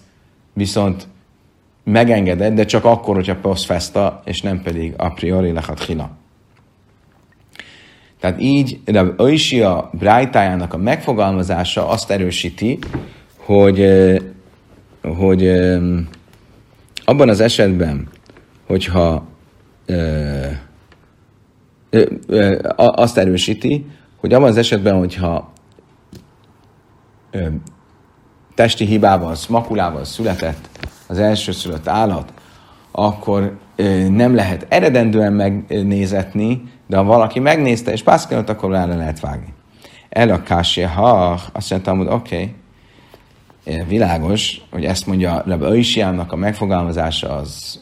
[0.53, 1.07] viszont
[1.83, 3.73] megengedett, de csak akkor, hogyha post
[4.25, 6.09] és nem pedig a priori lechat hina.
[8.19, 12.79] Tehát így de Oishia Brájtájának a megfogalmazása azt erősíti,
[13.37, 13.87] hogy,
[15.01, 15.47] hogy
[17.05, 18.07] abban az esetben,
[18.65, 19.27] hogyha
[22.75, 25.53] azt erősíti, hogy abban az esetben, hogyha
[28.55, 30.69] testi hibával, makulával született
[31.07, 32.33] az első szülött állat,
[32.91, 33.57] akkor
[34.09, 39.53] nem lehet eredendően megnézetni, de ha valaki megnézte és pászkálott, akkor rá le lehet vágni.
[40.09, 42.55] El a kásje, ha azt mondtam, hogy oké,
[43.65, 47.79] okay, világos, hogy ezt mondja Rebbe Öisiának a megfogalmazása az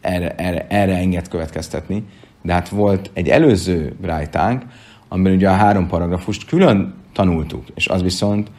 [0.00, 2.04] erre, erre, erre enged következtetni,
[2.42, 4.62] de hát volt egy előző brájtánk,
[5.08, 8.50] amiben ugye a három paragrafust külön tanultuk, és az viszont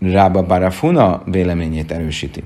[0.00, 2.44] Rába Barafuna véleményét erősíti.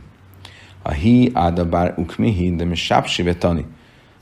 [0.82, 3.66] A hi ádabar ukmihi, de mi sápsi tani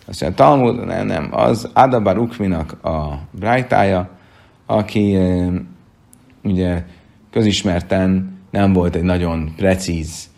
[0.06, 4.10] Azt mondja, Talmud, nem, nem, az Adabar Ukminak a brájtája,
[4.66, 5.18] aki
[6.42, 6.84] ugye
[7.30, 10.30] közismerten nem volt egy nagyon precíz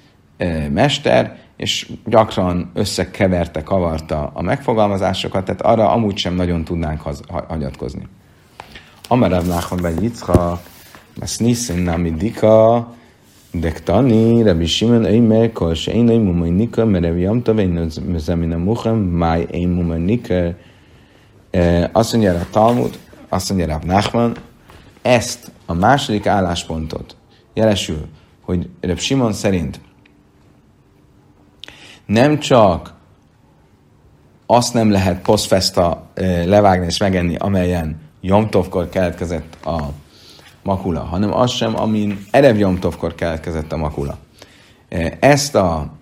[0.71, 7.01] mester, és gyakran összekeverte, kavarta a megfogalmazásokat, tehát arra amúgy sem nagyon tudnánk
[7.49, 8.09] hagyatkozni.
[9.11, 10.61] Amarav Nachman ben Yitzchak,
[11.21, 12.87] Masnisin Nami Dika,
[13.53, 19.47] Dektani, Rabbi Shimon Eimer, Kol Shein Ei Mumai Nika, Merev Yamta, Vein Zemina Muchem, Mai
[19.51, 20.55] Ei Mumai Nika.
[21.93, 24.37] Azt mondja a Talmud, azt mondja Nachman,
[25.03, 27.17] ezt a második álláspontot
[27.55, 28.09] jelesül,
[28.43, 29.81] hogy Reb Simon szerint
[32.07, 32.95] nem csak
[34.47, 36.11] azt nem lehet poszfesta
[36.45, 39.91] levágni és megenni, amelyen Jomtovkor keletkezett a
[40.63, 44.19] makula, hanem az sem, amin Erev Jomtovkor keletkezett a makula.
[45.21, 45.93] Ezt a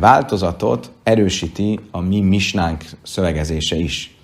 [0.00, 4.16] változatot erősíti a mi misnánk szövegezése is.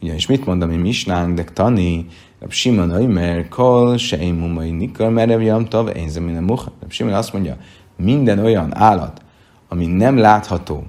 [0.00, 2.06] Ugye, és mit mond a mi misnánk, de tani,
[2.48, 6.72] Simon Aimer, Kol, Seim Mumai Nikar, Merev Jomtov, Énzemin a Muha.
[6.88, 7.56] Simon azt mondja,
[7.96, 9.22] minden olyan állat,
[9.68, 10.86] ami nem látható,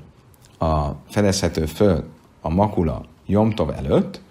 [0.59, 2.03] a fedezhető föl
[2.41, 4.21] a makula Jomtov előtt,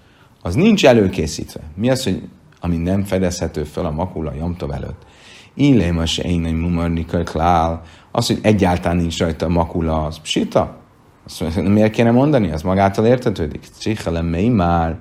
[0.43, 1.61] az nincs előkészítve.
[1.75, 2.23] Mi az, hogy
[2.61, 5.03] ami nem fedezhető föl a makula Jomtov előtt?
[5.55, 10.77] Illém se én mumarnikör klál, az, hogy egyáltalán nincs rajta a makula, az psita.
[11.25, 12.51] Azt mondja, miért kéne mondani?
[12.51, 13.69] Az magától értetődik.
[13.81, 14.99] Csichelem mely már,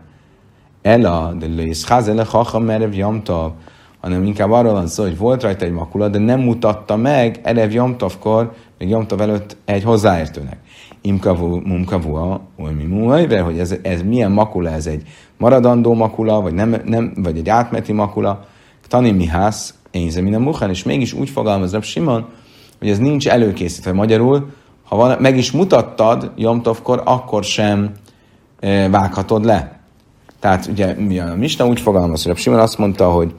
[0.82, 3.52] ela, de lősz házele hacha merev Jomtov,
[4.00, 7.72] hanem inkább arról van szó, hogy volt rajta egy makula, de nem mutatta meg Erev
[7.72, 10.58] Jomtovkor, még Jomtov előtt egy hozzáértőnek.
[11.02, 13.06] Imkavu, mumkavua, oly mi
[13.38, 15.04] hogy ez, ez milyen makula, ez egy
[15.38, 18.46] maradandó makula, vagy, nem, nem, vagy egy átmeti makula.
[18.88, 22.26] Tanim mihász, én minden muhán, és mégis úgy fogalmaz Rab Simon,
[22.80, 23.92] hogy ez nincs előkészítve.
[23.92, 24.50] Magyarul,
[24.84, 27.92] ha van, meg is mutattad Jomtovkor, akkor sem
[28.60, 29.80] e, vághatod le.
[30.40, 33.34] Tehát ugye mi a Misna úgy fogalmaz, hogy Simon azt mondta, hogy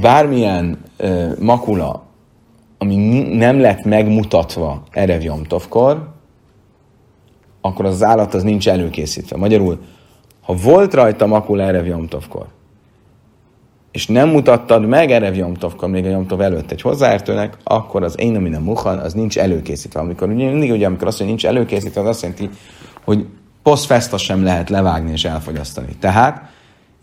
[0.00, 0.78] bármilyen
[1.38, 2.04] makula,
[2.84, 2.96] ami
[3.36, 6.12] nem lett megmutatva Erev Jomtovkor,
[7.60, 9.36] akkor az állat az nincs előkészítve.
[9.36, 9.78] Magyarul,
[10.42, 12.46] ha volt rajta makula Erev Jomtovkor,
[13.92, 18.36] és nem mutattad meg Erev Jomtovkor, még a Jomtov előtt egy hozzáértőnek, akkor az én,
[18.36, 20.00] ami nem muhan, az nincs előkészítve.
[20.00, 22.50] Amikor mindig ugye, amikor azt mondja, nincs előkészítve, az azt jelenti,
[23.04, 23.26] hogy
[23.62, 25.96] posztfesta sem lehet levágni és elfogyasztani.
[26.00, 26.50] Tehát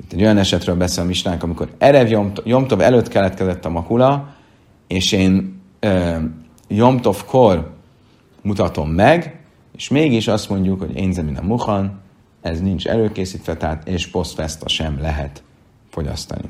[0.03, 2.09] itt egy olyan esetről beszél a misnánk, amikor Erev
[2.43, 4.27] Jomtov előtt keletkezett a makula,
[4.87, 5.60] és én
[6.67, 7.73] Jomtovkor
[8.41, 9.39] mutatom meg,
[9.75, 12.01] és mégis azt mondjuk, hogy én zemin a muhan,
[12.41, 15.43] ez nincs előkészítve, tehát és posztfesta sem lehet
[15.89, 16.49] fogyasztani.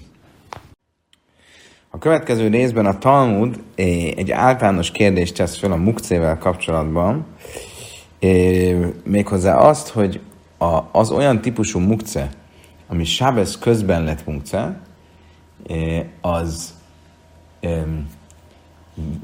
[1.89, 7.25] A következő részben a Talmud egy általános kérdést tesz fel a mukcével kapcsolatban,
[9.03, 10.19] méghozzá azt, hogy
[10.91, 12.29] az olyan típusú mukce,
[12.87, 14.79] ami Sábesz közben lett mukce,
[16.21, 16.73] az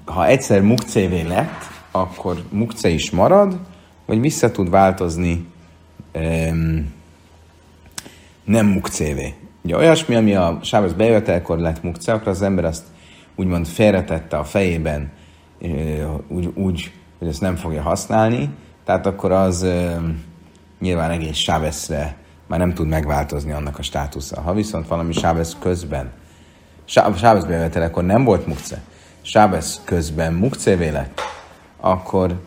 [0.05, 3.59] ha egyszer mukcévé lett, akkor mukce is marad,
[4.05, 5.47] vagy vissza tud változni
[8.43, 9.33] nem mukcévé.
[9.61, 12.83] Ugye olyasmi, ami a Sábesz bejövetelkor lett mukce, akkor az ember azt
[13.35, 15.11] úgymond félretette a fejében,
[16.27, 18.49] úgy, úgy, hogy ezt nem fogja használni,
[18.85, 19.65] tehát akkor az
[20.79, 22.15] nyilván egész Sábeszre
[22.47, 24.41] már nem tud megváltozni annak a státusza.
[24.41, 26.11] Ha viszont valami Sábesz közben,
[26.85, 28.81] Sábesz bejövetelekor nem volt mukce,
[29.27, 31.21] Sábesz közben mukcévé lett,
[31.79, 32.39] akkor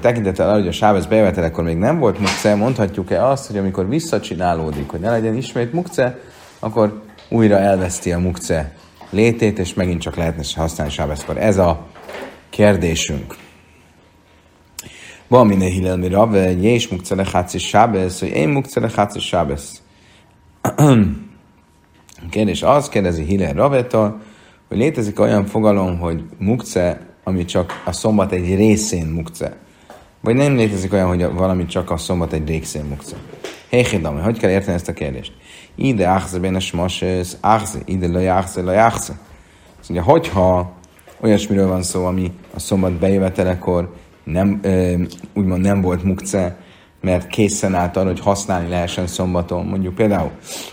[0.00, 4.90] tekintettel arra, hogy a Sábesz bejövetelekor még nem volt mukce, mondhatjuk-e azt, hogy amikor visszacsinálódik,
[4.90, 6.18] hogy ne legyen ismét mukce,
[6.58, 8.74] akkor újra elveszti a mukce
[9.10, 11.36] létét, és megint csak lehetne használni Sábeszkor.
[11.38, 11.86] Ez a
[12.50, 13.36] kérdésünk.
[15.28, 19.82] Van minél hillel mi rave, jés mukce leháci Sábesz, hogy én mukce leháci Sábesz.
[22.30, 24.20] Kérdés az, kérdezi Hillel Ravetól,
[24.74, 29.56] hogy létezik olyan fogalom, hogy mukce, ami csak a szombat egy részén mukce.
[30.20, 33.16] Vagy nem létezik olyan, hogy valami csak a szombat egy részén mukce.
[33.68, 35.32] Héhidami, hogy kell érteni ezt a kérdést?
[35.74, 39.18] Ide áhze benne smasesz, áhze, ide le áhze, le áhze.
[39.88, 40.72] Mondja, hogyha
[41.20, 43.94] olyasmiről van szó, ami a szombat bejövetelekor
[44.24, 44.94] nem, ö,
[45.34, 46.56] úgymond nem volt mukce,
[47.00, 49.66] mert készen állt arra, hogy használni lehessen szombaton.
[49.66, 50.30] Mondjuk például,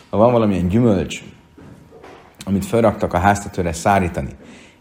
[0.10, 1.24] ha van valamilyen gyümölcs,
[2.46, 4.36] amit felraktak a háztetőre szárítani,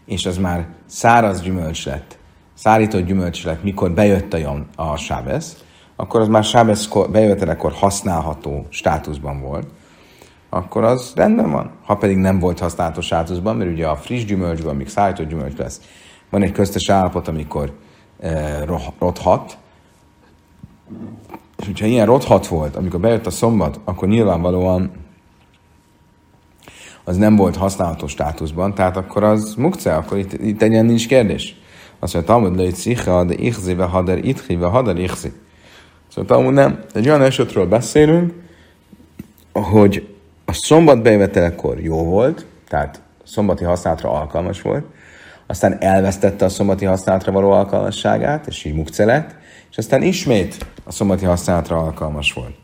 [0.05, 2.17] és az már száraz gyümölcs lett,
[2.53, 5.63] szárított gyümölcs lett, mikor bejött a, a sábesz,
[5.95, 9.67] akkor az már sábesz bejövetelekor használható státuszban volt,
[10.49, 11.71] akkor az rendben van.
[11.83, 15.81] Ha pedig nem volt használható státuszban, mert ugye a friss gyümölcsben, amíg szállított gyümölcs lesz,
[16.29, 17.77] van egy köztes állapot, amikor
[18.19, 18.65] e,
[18.99, 19.57] rothat,
[21.57, 24.91] És hogyha ilyen rothat volt, amikor bejött a szombat, akkor nyilvánvalóan
[27.03, 31.55] az nem volt használható státuszban, tehát akkor az mukce, akkor itt, itt egy nincs kérdés.
[31.99, 35.31] Azt mondja, Talmud le cicha, de ichzi, ve hader itchi, ve hader ichzi.
[36.07, 36.79] Szóval Talmud nem.
[36.93, 38.33] Egy olyan esetről beszélünk,
[39.53, 40.07] hogy
[40.45, 44.85] a szombat bejövetelekor jó volt, tehát szombati használatra alkalmas volt,
[45.47, 49.35] aztán elvesztette a szombati használatra való alkalmasságát, és így mukce lett,
[49.71, 52.55] és aztán ismét a szombati használatra alkalmas volt.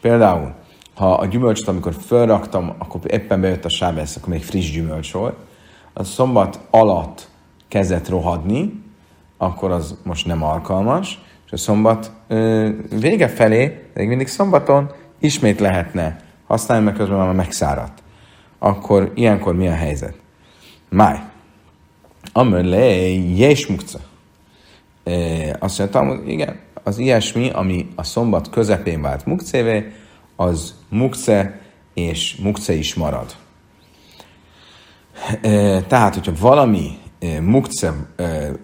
[0.00, 0.54] Például,
[0.98, 5.36] ha a gyümölcsöt, amikor felraktam, akkor éppen bejött a sábesz, akkor még friss gyümölcs volt,
[5.92, 7.28] a szombat alatt
[7.68, 8.82] kezdett rohadni,
[9.36, 12.68] akkor az most nem alkalmas, és a szombat ö,
[13.00, 18.02] vége felé, még mindig szombaton ismét lehetne használni, mert közben már megszáradt.
[18.58, 20.14] Akkor ilyenkor mi a helyzet?
[20.88, 21.18] Máj.
[22.32, 22.84] Amör le,
[23.36, 23.98] jés mukca.
[25.58, 29.92] Azt mondtam, igen, az ilyesmi, ami a szombat közepén vált mukcévé,
[30.40, 31.60] az mukce
[31.94, 33.36] és mukce is marad.
[35.88, 36.98] Tehát, hogyha valami
[37.40, 37.94] mukce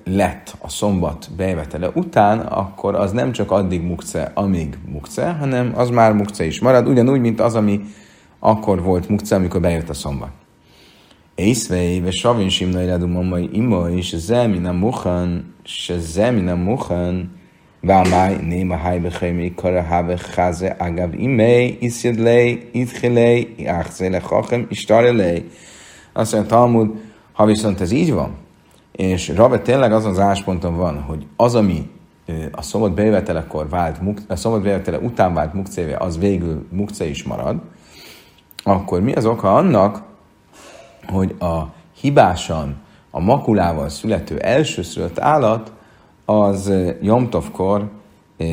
[0.04, 5.90] lett a szombat bejövetele után, akkor az nem csak addig mukce, amíg mukce, hanem az
[5.90, 7.80] már mukce is marad, ugyanúgy, mint az, ami
[8.38, 10.30] akkor volt mukce, amikor bejött a szombat.
[11.34, 17.42] Észvei, ve savin simna iradum mamai ima, és zemina muchan, se zemina muchan,
[17.84, 24.66] vámáj, néma hájbe chemi, kara háve cháze, agav imei, iszjed lej, idchilej, áchze le chachem,
[24.70, 25.44] istare lej.
[26.12, 26.90] Azt mondja, Talmud,
[27.32, 28.34] ha viszont ez így van,
[28.92, 31.90] és Rave tényleg azon az ásponton van, hogy az, ami
[32.52, 37.56] a szombat bejövetelekor vált, a szombat bejövetele után vált mukcévé, az végül mukce is marad,
[38.62, 40.02] akkor mi az oka annak,
[41.08, 41.62] hogy a
[42.00, 42.76] hibásan,
[43.10, 45.72] a makulával születő elsőszülött állat,
[46.24, 46.72] az
[47.02, 47.90] Jomtovkor,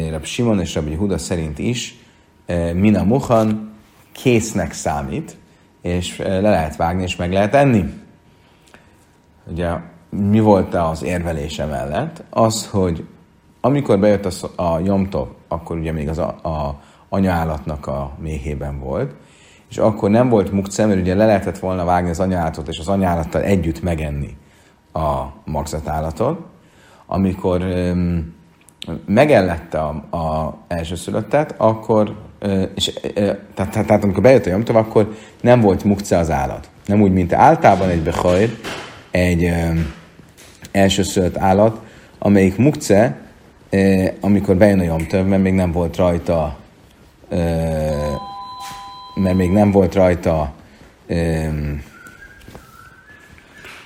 [0.09, 1.95] Rab Simon és Rabbi Huda szerint is
[2.73, 3.71] Mina Muhan
[4.11, 5.37] késznek számít,
[5.81, 7.85] és le lehet vágni, és meg lehet enni.
[9.51, 9.69] Ugye
[10.09, 12.23] mi volt az érvelése mellett?
[12.29, 13.05] Az, hogy
[13.61, 19.13] amikor bejött a, a Jomtov, akkor ugye még az a, a anyaállatnak a méhében volt,
[19.69, 22.87] és akkor nem volt mukce, mert ugye le lehetett volna vágni az anyaállatot, és az
[22.87, 24.37] anyaállattal együtt megenni
[24.93, 26.50] a magzatállatot.
[27.13, 27.65] Amikor
[29.05, 32.15] megellette a, a elsőszülöttet, akkor,
[32.75, 32.93] és,
[33.53, 36.69] tehát, tehát, tehát amikor bejött a Jomtov, akkor nem volt mukce az állat.
[36.85, 38.49] Nem úgy, mint általában egy behajr,
[39.11, 39.53] egy
[40.71, 41.81] elsőszülött állat,
[42.19, 43.17] amelyik mukce,
[44.19, 46.57] amikor bejön a Jomtov, mert még nem volt rajta
[49.15, 50.53] mert még nem volt rajta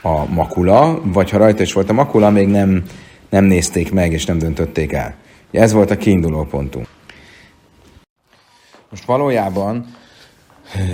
[0.01, 2.83] a makula, vagy ha rajta is volt a makula, még nem,
[3.29, 5.15] nem nézték meg, és nem döntötték el.
[5.51, 6.87] Ez volt a kiinduló pontunk.
[8.89, 9.85] Most valójában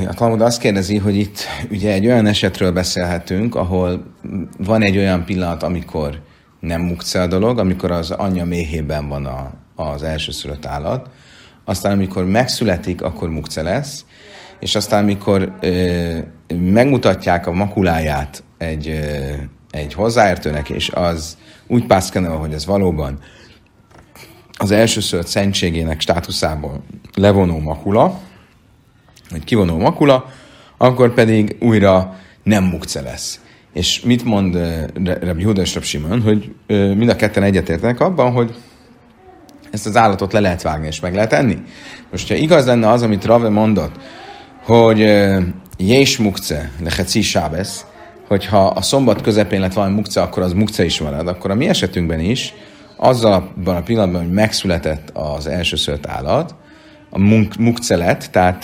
[0.07, 4.03] a Talmud azt kérdezi, hogy itt ugye egy olyan esetről beszélhetünk, ahol
[4.57, 6.21] van egy olyan pillanat, amikor
[6.59, 11.09] nem mukce a dolog, amikor az anyja méhében van a, az elsőszülött állat,
[11.65, 14.05] aztán amikor megszületik, akkor mukce lesz,
[14.59, 16.17] és aztán amikor ö,
[16.55, 19.33] megmutatják a makuláját egy, ö,
[19.71, 23.19] egy hozzáértőnek, és az úgy pászkenel, hogy ez valóban
[24.57, 26.83] az elsőször szentségének státuszából
[27.15, 28.19] levonó makula,
[29.29, 30.25] vagy kivonó makula,
[30.77, 33.39] akkor pedig újra nem mukce lesz.
[33.73, 34.57] És mit mond
[35.03, 38.55] Rabbi Huda és Simon, hogy mind a ketten egyetértenek abban, hogy
[39.71, 41.57] ezt az állatot le lehet vágni, és meg lehet enni.
[42.11, 43.95] Most, ha igaz lenne az, amit Rave mondott,
[44.63, 44.99] hogy
[45.77, 47.85] jés mukce, leheci sábesz,
[48.31, 51.27] hogyha a szombat közepén lett valami mukce, akkor az mukce is marad.
[51.27, 52.53] Akkor a mi esetünkben is,
[52.95, 56.55] azzal abban a pillanatban, hogy megszületett az elsőszült állat,
[57.09, 58.63] a munk, mukce lett, tehát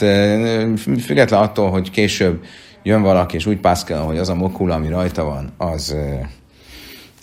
[0.99, 2.43] független attól, hogy később
[2.83, 5.95] jön valaki, és úgy pászkel, hogy az a mokula, ami rajta van, az,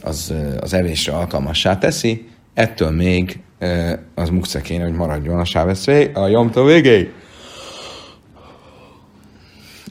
[0.03, 3.40] az, az evésre alkalmassá teszi, ettől még
[4.14, 7.12] az mukce kéne, hogy maradjon a sávesz a jomtó végéig.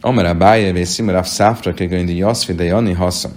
[0.06, 3.30] Amara Báje és Szimarav Száfra Kegöndi Jaszfi de Jani Hassa.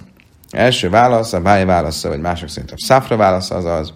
[0.49, 3.93] Első válasz, a Báje válasza, vagy mások szerint a Száfra válasz az az,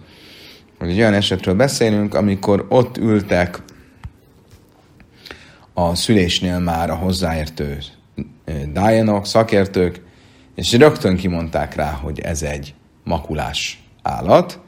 [0.78, 3.62] hogy egy olyan esetről beszélünk, amikor ott ültek
[5.74, 7.78] a szülésnél már a hozzáértő
[8.72, 10.02] dájanok, szakértők,
[10.54, 14.60] és rögtön kimondták rá, hogy ez egy makulás állat,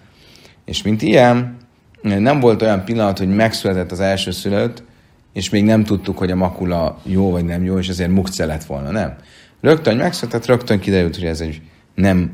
[0.65, 1.57] és mint ilyen,
[2.03, 4.83] nem volt olyan pillanat, hogy megszületett az első szülött,
[5.35, 8.65] és még nem tudtuk, hogy a makula jó vagy nem jó, és ezért mukce lett
[8.65, 9.17] volna, nem.
[9.61, 11.63] Rögtön megszületett, rögtön kiderült, hogy ez egy
[11.95, 12.31] nem,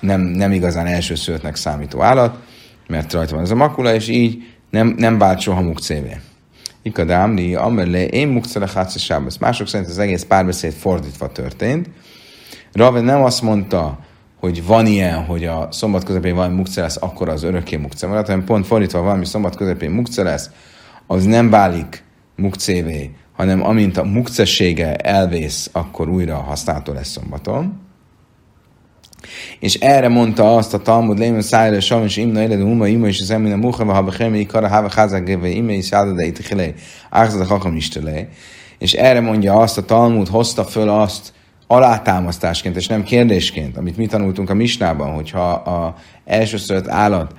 [0.00, 2.38] nem, nem igazán elsőszülöttnek számító állat,
[2.86, 6.16] mert rajta van ez a makula, és így nem, nem vált soha mukcévé.
[6.82, 9.36] Ikadámli, amelé, én mukcele hátszasábasz.
[9.36, 11.90] Mások szerint az egész párbeszéd fordítva történt.
[12.72, 13.98] Rave nem azt mondta,
[14.40, 18.26] hogy van ilyen, hogy a szombat közepén valami mukce lesz, akkor az örökké mukce marad,
[18.26, 20.50] hanem pont fordítva valami szombat közepén mukce lesz,
[21.06, 22.04] az nem válik
[22.36, 27.80] mukcévé, hanem amint a mukcessége elvész, akkor újra használható lesz szombaton.
[29.60, 33.30] És erre mondta azt a Talmud, Lémen Szájra, Samis, Imna, Éled, Uma, Ima, és az
[33.30, 36.72] Emina, Muhava, Haba, Chemi, Kara, Hava, Házak, Geve, Ima, és Jáda, de itt Chile,
[37.10, 38.28] Ágzad, a Hakam, Istele.
[38.78, 41.32] És erre mondja azt a Talmud, hozta föl azt
[41.66, 45.94] alátámasztásként, és nem kérdésként, amit mi tanultunk a Misnában, hogyha a
[46.24, 47.34] elsőszörött állat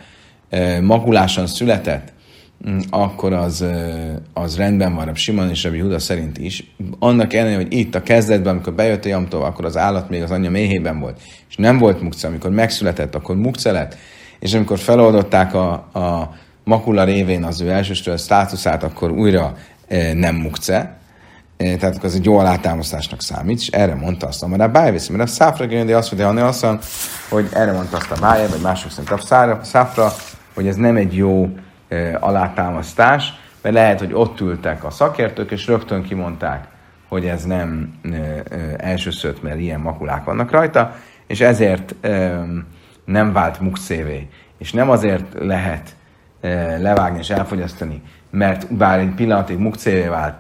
[0.82, 2.14] magulásan született,
[2.90, 3.66] akkor az,
[4.34, 6.76] az rendben van, a Simon és Rabbi Huda szerint is.
[7.00, 10.32] Annak ellenére, hogy itt a kezdetben, amikor bejött a jamtól, akkor az állat még az
[10.32, 13.98] anyja méhében volt, és nem volt mukce, amikor megszületett, akkor mukce lett,
[14.40, 19.56] és amikor feloldották a, a makula révén az ő elsőstől státuszát, akkor újra
[19.88, 20.98] e, nem mukce,
[21.58, 25.28] e, tehát az egy jó alátámasztásnak számít, és erre mondta azt, a bájvész, mert a
[25.28, 26.66] száfra de azt mondja, azt
[27.30, 30.14] hogy erre mondta azt a báj, vagy mások szerint a száfra,
[30.54, 31.50] hogy ez nem egy jó
[32.20, 36.68] alátámasztás, mert lehet, hogy ott ültek a szakértők, és rögtön kimondták,
[37.08, 38.00] hogy ez nem
[38.78, 40.96] elsőszött, mert ilyen makulák vannak rajta,
[41.28, 41.96] és ezért
[43.06, 44.30] nem vált mukszévé.
[44.58, 45.96] És nem azért lehet
[46.80, 50.36] levágni és elfogyasztani, mert bár egy pillanatig mukcévé vált,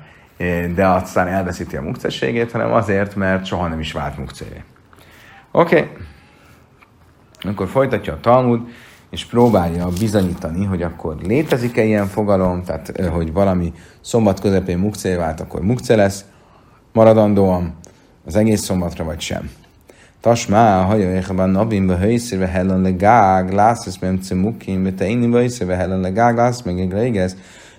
[0.75, 4.63] de aztán elveszíti a mukcességét, hanem azért, mert soha nem is vált mukcévé.
[5.51, 5.79] Oké.
[5.79, 5.89] Okay.
[7.51, 8.69] Akkor folytatja a Talmud
[9.09, 15.39] és próbálja bizonyítani, hogy akkor létezik-e ilyen fogalom, tehát hogy valami szombat közepén mukcé vált,
[15.39, 16.25] akkor mukce lesz
[16.93, 17.75] maradandóan
[18.25, 19.49] az egész szombatra, vagy sem.
[20.21, 25.27] Tasmá, haja éjjában nabin be hőszéve hellen le gág, lászesz memce mukin, be te inni
[25.27, 27.31] be hőszéve hellen le gág, lász meg egy réges,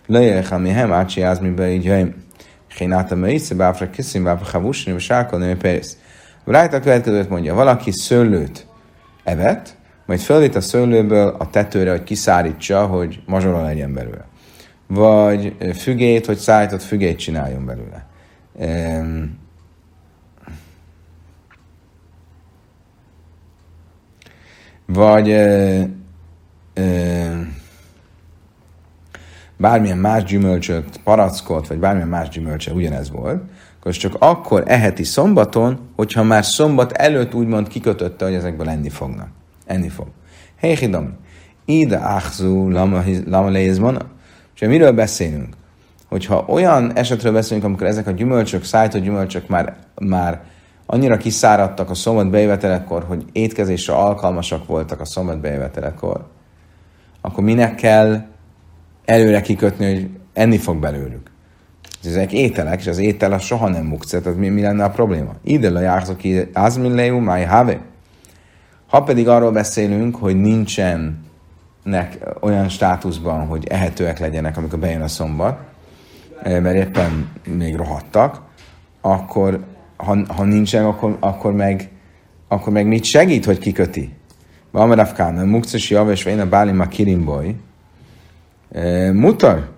[0.06, 2.14] lejöjjek, ami hem ácsi mi be így hőim.
[2.78, 5.96] Hénáta meisze, báfra kiszim, báfra havusni, és sárkolni, pérész.
[6.44, 8.66] Rájt következőt mondja, valaki szőlőt
[9.24, 9.76] evett,
[10.08, 14.24] majd fölvét a szőlőből a tetőre, hogy kiszárítsa, hogy mazsola legyen belőle.
[14.86, 18.06] Vagy fügét, hogy szállított fügét csináljon belőle.
[24.86, 25.28] Vagy
[29.56, 33.42] bármilyen más gyümölcsöt, parackot, vagy bármilyen más gyümölcsöt, ugyanez volt,
[33.80, 39.36] akkor csak akkor eheti szombaton, hogyha már szombat előtt úgymond kikötötte, hogy ezekből lenni fognak
[39.68, 40.06] enni fog.
[40.60, 41.16] Héhidam,
[41.64, 42.68] ide áhzú
[43.26, 44.00] lama leizmana.
[44.54, 45.56] És miről beszélünk?
[46.08, 50.42] Hogyha olyan esetről beszélünk, amikor ezek a gyümölcsök, szájtott gyümölcsök már, már
[50.86, 56.26] annyira kiszáradtak a szombat bejövetelekor, hogy étkezésre alkalmasak voltak a szombat bejövetelekor,
[57.20, 58.22] akkor minek kell
[59.04, 61.30] előre kikötni, hogy enni fog belőlük?
[62.04, 65.34] Ezek ételek, és az étel az soha nem mukce, tehát mi, mi lenne a probléma?
[65.44, 66.20] Ide le járszok
[66.52, 67.44] az min leu, máj.
[68.88, 75.58] Ha pedig arról beszélünk, hogy nincsenek olyan státuszban, hogy ehetőek legyenek, amikor bejön a szombat,
[76.42, 78.40] mert éppen még rohadtak,
[79.00, 79.64] akkor
[79.96, 81.90] ha, ha nincsen, akkor, akkor, meg,
[82.48, 84.12] akkor meg mit segít, hogy kiköti?
[84.72, 87.54] Amarav Kána, Mukcesi Javes, vagy én a Bálima Kirimboy,
[88.72, 89.68] eh, mutar.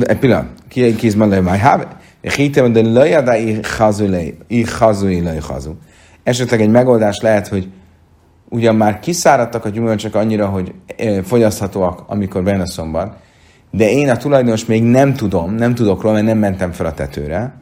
[0.00, 5.08] Egy pillanat, ki kizman le, máj háve, hitem, de lejada i chazu le, i chazu
[5.08, 5.74] i le chazu
[6.28, 7.68] esetleg egy megoldás lehet, hogy
[8.48, 10.74] ugyan már kiszáradtak a gyümölcsök annyira, hogy
[11.24, 13.16] fogyaszthatóak, amikor bejön a szombat,
[13.70, 16.92] de én a tulajdonos még nem tudom, nem tudok róla, mert nem mentem fel a
[16.92, 17.54] tetőre,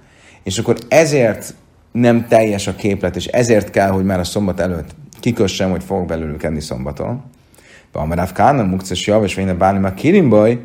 [0.42, 1.54] és akkor ezért
[1.92, 6.06] nem teljes a képlet, és ezért kell, hogy már a szombat előtt kikössem, hogy fogok
[6.06, 7.22] belőlük enni szombaton.
[7.92, 10.60] Bamaráv Kána, Mukces Jav, és Véne Bálni, a Kirimboy,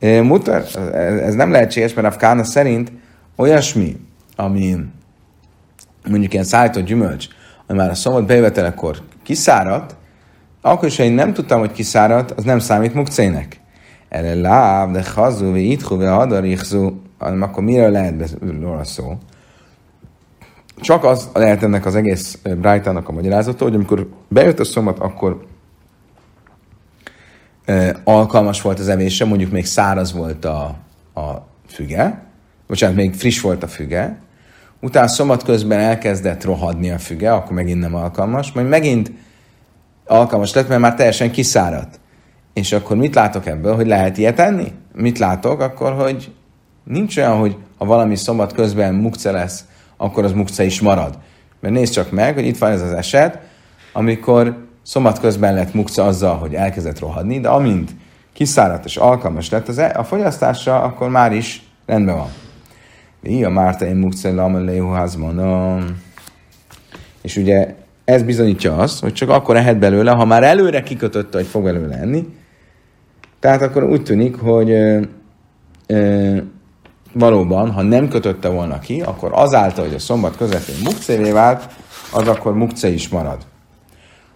[0.00, 0.64] mutar,
[0.94, 2.92] ez nem lehetséges, mert Kána szerint
[3.36, 3.96] olyasmi,
[4.36, 4.76] ami
[6.08, 7.26] mondjuk ilyen szállított gyümölcs,
[7.66, 9.96] ami már a szombat bejövetelekor kiszáradt,
[10.60, 13.60] akkor is, ha én nem tudtam, hogy kiszáradt, az nem számít mukcének.
[14.08, 19.18] Erre láb, de hazú, vagy ithu, vagy hadarichzú, akkor mire lehet róla szó?
[20.80, 25.46] Csak az lehet ennek az egész Brightonnak a magyarázata, hogy amikor bejött a szombat, akkor
[27.64, 30.76] e, alkalmas volt az evése, mondjuk még száraz volt a,
[31.14, 32.22] a füge,
[32.66, 34.18] bocsánat, még friss volt a füge,
[34.80, 39.12] utána szombat közben elkezdett rohadni a füge, akkor megint nem alkalmas, majd megint
[40.06, 42.00] alkalmas lett, mert már teljesen kiszáradt.
[42.52, 44.72] És akkor mit látok ebből, hogy lehet ilyet enni?
[44.94, 45.60] Mit látok?
[45.60, 46.32] Akkor, hogy
[46.84, 49.64] nincs olyan, hogy ha valami szombat közben mukce lesz,
[49.96, 51.18] akkor az mukce is marad.
[51.60, 53.38] Mert nézd csak meg, hogy itt van ez az eset,
[53.92, 57.90] amikor szombat közben lett mukca azzal, hogy elkezdett rohadni, de amint
[58.32, 62.30] kiszáradt és alkalmas lett az e- a fogyasztásra, akkor már is rendben van.
[63.22, 65.18] Ia Márta én mukca lameléhuház.
[67.22, 71.46] És ugye ez bizonyítja azt, hogy csak akkor ehet belőle, ha már előre kikötötte, hogy
[71.46, 72.26] fog belőle enni.
[73.40, 75.00] Tehát akkor úgy tűnik, hogy ö,
[75.86, 76.36] ö,
[77.12, 81.68] valóban, ha nem kötötte volna ki, akkor azáltal, hogy a szombat közepén mukcévé vált,
[82.12, 83.38] az akkor mukce is marad.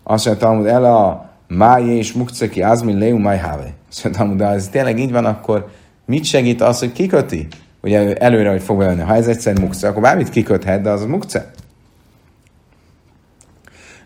[0.03, 3.75] Azt mondja, hogy el a májé és mukceki azmin leu májháve.
[3.91, 5.69] Azt mondja, de ez tényleg így van, akkor
[6.07, 7.49] mit segít az, hogy kiköti?
[7.85, 9.03] Ugye előre, hogy fog belőle.
[9.03, 11.51] Ha ez egyszer mukce, akkor bármit kiköthet, de az mukce.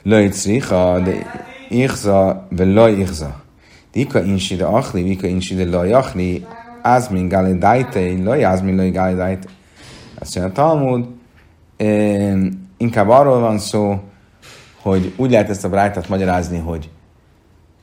[0.02, 1.12] Löjcricha, de
[1.68, 3.42] ichza, ve loj ichza.
[3.92, 6.46] Dika insi de achli, vika insi de loj achli,
[6.82, 9.48] azmin gale dajte, loj azmin loj gale dajte.
[10.18, 11.06] Azt mondja, a Talmud,
[12.76, 14.00] inkább arról van szó,
[14.82, 16.90] hogy úgy lehet ezt a brájtát magyarázni, hogy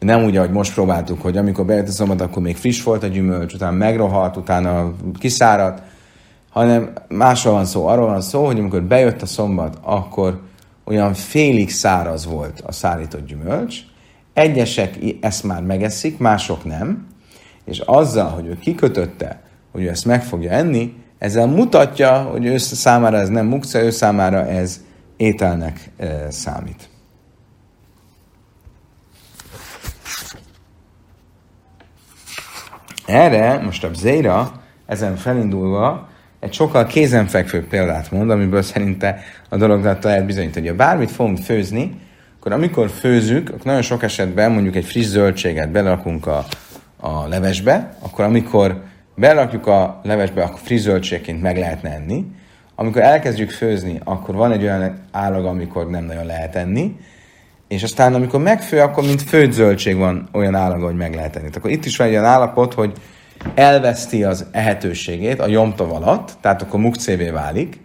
[0.05, 3.07] nem úgy, ahogy most próbáltuk, hogy amikor bejött a szombat, akkor még friss volt a
[3.07, 5.81] gyümölcs, utána megrohalt, utána kiszáradt,
[6.49, 7.87] hanem másról van szó.
[7.87, 10.41] Arról van szó, hogy amikor bejött a szombat, akkor
[10.83, 13.79] olyan félig száraz volt a szárított gyümölcs,
[14.33, 17.07] egyesek ezt már megeszik, mások nem,
[17.65, 19.41] és azzal, hogy ő kikötötte,
[19.71, 23.89] hogy ő ezt meg fogja enni, ezzel mutatja, hogy ő számára ez nem mukca, ő
[23.89, 24.81] számára ez
[25.17, 26.89] ételnek e, számít.
[33.05, 34.51] Erre most a Zéra,
[34.85, 41.11] ezen felindulva, egy sokkal kézenfekvőbb példát mond, amiből szerinte a dolognak lehet bizonyítani, ha bármit
[41.11, 41.99] fogunk főzni,
[42.39, 46.45] akkor amikor főzünk, akkor nagyon sok esetben mondjuk egy friss zöldséget belakunk a,
[46.99, 48.83] a levesbe, akkor amikor
[49.15, 52.25] berakjuk a levesbe, akkor friss zöldségként meg lehetne enni.
[52.75, 56.95] Amikor elkezdjük főzni, akkor van egy olyan állag, amikor nem nagyon lehet enni,
[57.68, 61.49] és aztán amikor megfő, akkor mint főtt van olyan állag, hogy meg lehet enni.
[61.55, 62.93] Akkor itt is van egy olyan állapot, hogy
[63.55, 67.80] elveszti az ehetőségét a jomtov alatt, tehát akkor mukcévé válik,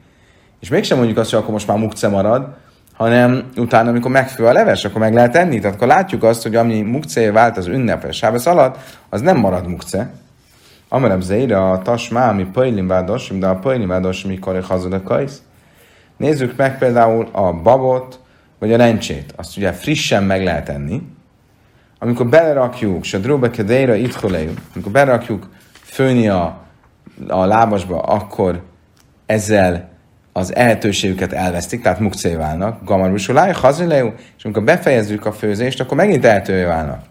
[0.61, 2.57] és mégsem mondjuk azt, hogy akkor most már mukce marad,
[2.93, 5.59] hanem utána, amikor megfő a leves, akkor meg lehet enni.
[5.59, 8.77] Tehát akkor látjuk azt, hogy ami mukcé vált az ünnepes sábesz alatt,
[9.09, 10.13] az nem marad mukce.
[10.89, 12.47] Amerem zeire a tasmá, ami
[12.87, 15.43] vádos, de a pajlim vádos, mikor hazud a kajsz.
[16.17, 18.21] Nézzük meg például a babot,
[18.61, 19.33] vagy a rencsét.
[19.37, 21.03] Azt ugye frissen meg lehet enni.
[21.99, 24.21] Amikor belerakjuk, se dróbe kedéra itt
[24.75, 25.49] amikor belerakjuk
[25.83, 26.61] főni a,
[27.29, 28.63] a lábasba, akkor
[29.27, 29.89] ezzel
[30.33, 36.25] az ehetőségüket elvesztik, tehát mukcé válnak, gamarbusuláj, hazileu, és amikor befejezzük a főzést, akkor megint
[36.25, 37.03] ehetővé válnak.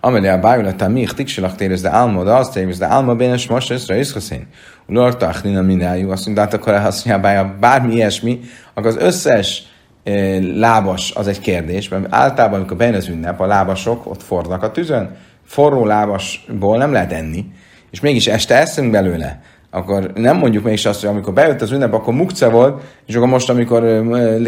[0.00, 3.70] Amelé a bájulata mi, tiksilak térőz, de álma, de azt térőz, de álma bénes most,
[3.70, 4.46] ez rajzhoszén.
[4.90, 8.40] Ulortach, nina minájú, azt mondja, hát akkor mondja, bármi ilyesmi,
[8.74, 9.62] akkor az összes
[10.04, 10.12] e,
[10.54, 14.70] lábas az egy kérdés, mert általában, amikor bejön az ünnep, a lábasok ott fordnak a
[14.70, 17.44] tüzön, forró lábasból nem lehet enni,
[17.90, 21.92] és mégis este eszünk belőle akkor nem mondjuk mégis azt, hogy amikor bejött az ünnep,
[21.92, 23.82] akkor mukce volt, és akkor most, amikor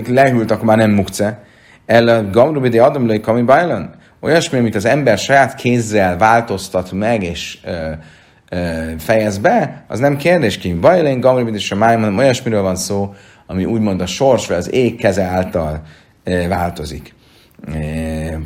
[0.08, 1.42] lehűlt, akkor már nem mukce.
[1.86, 3.94] El gamrubidi adamlai kami bajlan?
[4.20, 7.90] Olyasmi, amit az ember saját kézzel változtat meg, és ö,
[8.98, 10.72] fejez be, az nem kérdés ki.
[10.72, 13.14] Bajlén, gamrubidi és a hanem olyasmiről van szó,
[13.46, 15.82] ami úgymond a sors, vagy az ég keze által
[16.24, 17.14] ö, változik.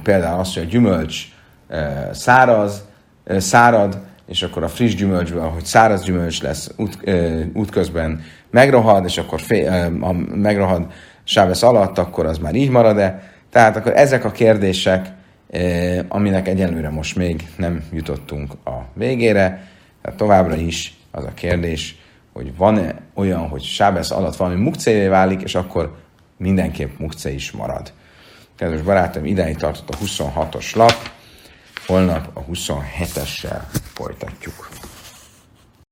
[0.02, 1.22] Például az, hogy a gyümölcs
[1.68, 1.76] ö,
[2.12, 2.84] száraz,
[3.24, 3.98] ö, szárad,
[4.28, 9.40] és akkor a friss gyümölcsből, ahogy száraz gyümölcs lesz, út, ö, útközben megrohad, és akkor
[9.40, 10.86] fél, ha megrohad
[11.24, 13.22] sávesz alatt, akkor az már így marad-e.
[13.50, 15.12] Tehát akkor ezek a kérdések,
[15.50, 19.74] ö, aminek egyelőre most még nem jutottunk a végére.
[20.06, 21.96] Tehát továbbra is az a kérdés,
[22.32, 25.96] hogy van-e olyan, hogy sábesz alatt valami mukcévé válik, és akkor
[26.36, 27.92] mindenképp mukce is marad.
[28.56, 31.10] Kedves barátom, ideig tartott a 26-os lap,
[31.86, 33.60] holnap a 27-essel
[33.94, 34.68] folytatjuk.